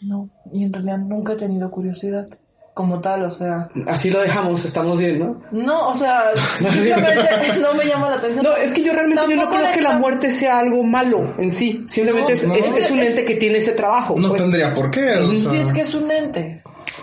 [0.07, 0.29] No.
[0.53, 2.29] Y en realidad nunca he tenido curiosidad
[2.75, 3.69] como tal, o sea.
[3.87, 5.41] Así lo dejamos, estamos bien, ¿no?
[5.51, 6.25] No, o sea,
[6.59, 8.45] simplemente no me llama la atención.
[8.45, 11.51] No, es que yo realmente yo no creo que la muerte sea algo malo en
[11.53, 11.85] sí.
[11.89, 12.55] Simplemente No, es, no.
[12.55, 14.15] es- es un ente que tiene ese trabajo.
[14.19, 14.43] No pues.
[14.43, 15.51] tendría por qué, o sea.
[15.51, 16.61] Si es que es un ente.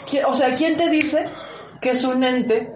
[0.09, 1.25] ¿Qui- O sea, ¿quién te dice
[1.81, 2.71] que es un ente?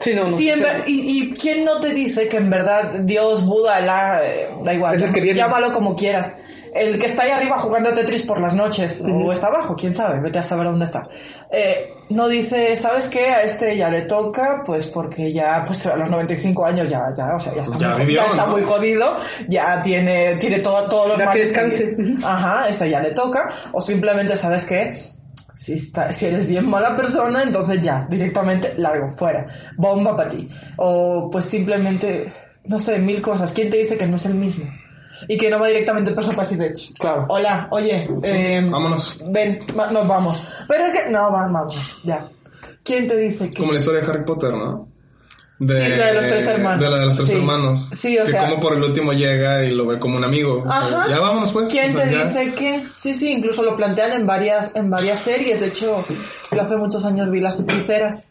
[0.00, 2.50] Sí, no, no, Sí, en sí, ver- y, y quién no te dice que en
[2.50, 4.20] verdad Dios, Buda, la,
[4.62, 5.38] da igual, Es el que viene.
[5.38, 6.32] llámalo como quieras.
[6.76, 9.94] El que está ahí arriba jugando a Tetris por las noches, o está abajo, quién
[9.94, 11.08] sabe, vete a saber dónde está.
[11.50, 13.30] Eh, no dice, ¿sabes qué?
[13.30, 17.34] A este ya le toca, pues porque ya, pues a los 95 años ya, ya,
[17.36, 19.16] o sea, ya está, Ya muy, vivió, ya está muy jodido,
[19.48, 21.96] ya tiene, tiene todo, todos los Ya que males descanse.
[22.24, 23.48] Ajá, esa ya le toca.
[23.72, 24.92] O simplemente, ¿sabes qué?
[25.54, 29.46] Si, está- si eres bien mala persona, entonces ya, directamente largo, fuera.
[29.76, 30.46] Bomba para ti.
[30.76, 32.30] O pues simplemente,
[32.64, 33.52] no sé, mil cosas.
[33.52, 34.66] ¿Quién te dice que no es el mismo?
[35.28, 37.26] Y que no va directamente al personaje y dice, Claro.
[37.28, 39.16] hola, oye, eh, Vámonos.
[39.26, 40.48] ven, va- nos vamos.
[40.68, 42.28] Pero es que, no, va- vamos, ya.
[42.84, 43.56] ¿Quién te dice que...?
[43.58, 44.88] Como la historia de Harry Potter, ¿no?
[45.58, 46.80] Sí, la de los tres hermanos.
[46.84, 47.34] De la de los tres Sí.
[47.36, 47.88] hermanos.
[47.94, 50.62] Sí, o que sea- como por el último llega y lo ve como un amigo.
[50.68, 51.06] Ajá.
[51.08, 51.70] Ya vámonos pues.
[51.70, 52.24] ¿Quién O sea, te ya.
[52.26, 52.84] dice que?
[52.92, 55.60] Sí, sí, incluso lo plantean en varias, en varias series.
[55.60, 56.04] De hecho,
[56.52, 58.28] yo hace muchos años vi Las Hechiceras.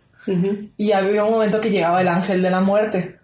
[0.77, 3.19] Y había un momento que llegaba el ángel de la muerte.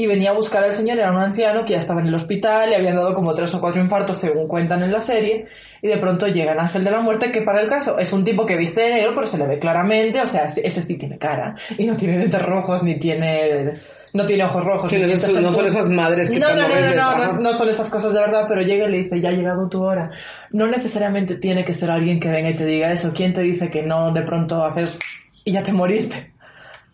[0.00, 2.70] Y venía a buscar al señor, era un anciano que ya estaba en el hospital,
[2.70, 5.46] le habían dado como tres o cuatro infartos según cuentan en la serie,
[5.82, 8.22] y de pronto llega el ángel de la muerte, que para el caso es un
[8.22, 11.18] tipo que viste de negro, pero se le ve claramente, o sea, ese sí tiene
[11.18, 13.72] cara, y no tiene dientes rojos, ni tiene,
[14.12, 14.88] no tiene ojos rojos.
[14.88, 17.16] Sí, ni no, dientes son- no son esas madres que no, están no, no, no,
[17.16, 19.32] no, no, no son esas cosas de verdad, pero llega y le dice, ya ha
[19.32, 20.12] llegado tu hora.
[20.52, 23.10] No necesariamente tiene que ser alguien que venga y te diga eso.
[23.12, 24.96] ¿Quién te dice que no de pronto haces
[25.44, 26.34] y ya te moriste?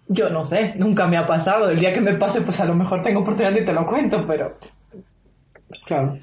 [0.09, 1.71] Yo no sé, nunca me ha pasado.
[1.71, 4.25] El día que me pase, pues a lo mejor tengo oportunidad y te lo cuento,
[4.27, 4.57] pero...
[5.87, 6.19] Claro.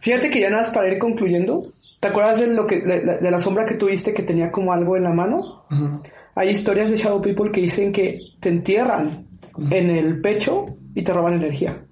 [0.00, 1.72] Fíjate que ya nada más para ir concluyendo.
[2.00, 4.72] ¿Te acuerdas de lo que de, la- de la sombra que tuviste que tenía como
[4.72, 5.64] algo en la mano?
[6.34, 9.26] Hay historias de Shadow People que dicen que te entierran
[9.70, 11.82] en el pecho y te roban energía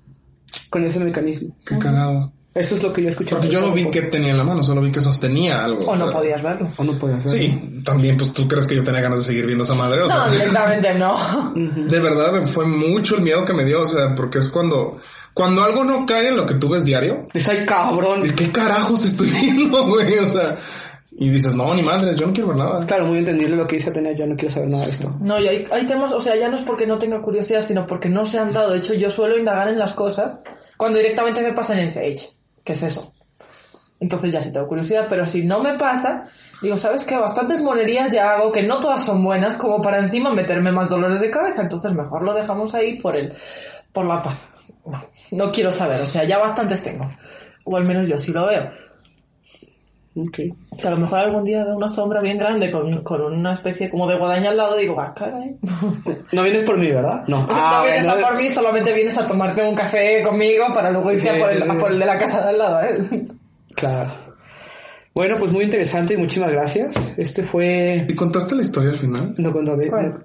[0.70, 1.56] con ese mecanismo.
[1.66, 2.32] Qué cagado.
[2.54, 3.40] Eso es lo que yo he escuchado.
[3.40, 5.84] Porque yo no vi que tenía en la mano, solo vi que sostenía algo.
[5.86, 6.68] O no sea, podías verlo.
[6.76, 7.32] O no podías verlo.
[7.32, 10.02] Sí, también, pues tú crees que yo tenía ganas de seguir viendo esa madre.
[10.02, 11.16] O sea, No, directamente no.
[11.90, 13.82] de verdad fue mucho el miedo que me dio.
[13.82, 14.96] O sea, porque es cuando,
[15.32, 17.26] cuando algo no cae en lo que tú ves diario.
[17.34, 18.24] Es ay cabrón.
[18.24, 20.16] Es que carajos estoy viendo, güey.
[20.18, 20.56] O sea,
[21.16, 22.86] y dices, no, ni madres, yo no quiero ver nada.
[22.86, 24.12] Claro, muy entendible lo que dice Atenea.
[24.12, 25.12] Yo no quiero saber nada de esto.
[25.20, 27.84] No, y hay, hay temas, o sea, ya no es porque no tenga curiosidad, sino
[27.84, 28.70] porque no se han dado.
[28.70, 30.38] De hecho, yo suelo indagar en las cosas
[30.76, 32.30] cuando directamente me pasa en Sage.
[32.64, 33.14] ¿Qué es eso?
[34.00, 36.24] Entonces ya sí tengo curiosidad, pero si no me pasa,
[36.60, 37.16] digo, ¿sabes qué?
[37.16, 41.20] Bastantes monerías ya hago que no todas son buenas como para encima meterme más dolores
[41.20, 41.62] de cabeza.
[41.62, 43.32] Entonces mejor lo dejamos ahí por el,
[43.92, 44.48] por la paz.
[44.84, 47.10] No, no quiero saber, o sea, ya bastantes tengo.
[47.64, 48.70] O al menos yo sí lo veo.
[50.32, 53.90] Que a lo mejor algún día veo una sombra bien grande con, con una especie
[53.90, 55.56] como de guadaña al lado y digo, ah, caray.
[56.32, 57.24] No vienes por mí, ¿verdad?
[57.26, 57.46] No.
[57.46, 61.10] no vienes bueno, a por mí, solamente vienes a tomarte un café conmigo para luego
[61.10, 61.76] irse Sí, a por, el, sí, sí.
[61.76, 63.24] a por el de la casa de al lado, ¿eh?
[63.74, 64.10] Claro.
[65.14, 66.94] Bueno, pues muy interesante y muchísimas gracias.
[67.16, 68.06] Este fue...
[68.08, 69.34] ¿Y contaste la historia al final?
[69.36, 69.76] No, cuando...
[69.88, 70.24] ¿Cuál?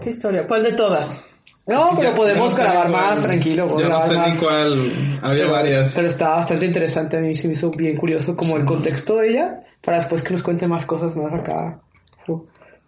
[0.00, 0.46] ¿Qué historia?
[0.46, 1.24] ¿Cuál de todas?
[1.66, 3.66] No, pero Ya- podemos no sé grabar ni cuál- más, tranquilo.
[3.66, 4.36] no grabar sé ni más.
[4.38, 4.80] cuál.
[5.22, 5.92] Había Pero- varias.
[5.92, 7.16] Pero está bastante interesante.
[7.16, 9.60] A mí se me hizo bien curioso como el contexto de ella.
[9.82, 11.80] Para después que nos cuente más cosas más acá.
[12.28, 12.40] uh,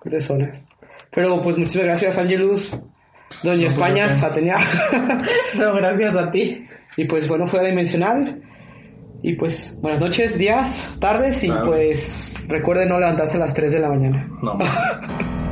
[0.04, 0.64] De zonas.
[1.10, 2.72] Pero pues muchas gracias, Angelus.
[3.42, 4.22] Doña España, gracias.
[4.22, 4.58] Atenea.
[5.58, 6.66] No, gracias a ti.
[6.96, 8.42] y pues bueno, fue dimensional.
[9.22, 11.42] Y pues buenas noches, días, tardes.
[11.42, 11.66] Y Claro.
[11.66, 14.28] pues recuerden no levantarse a las 3 de la mañana.
[14.40, 14.56] No.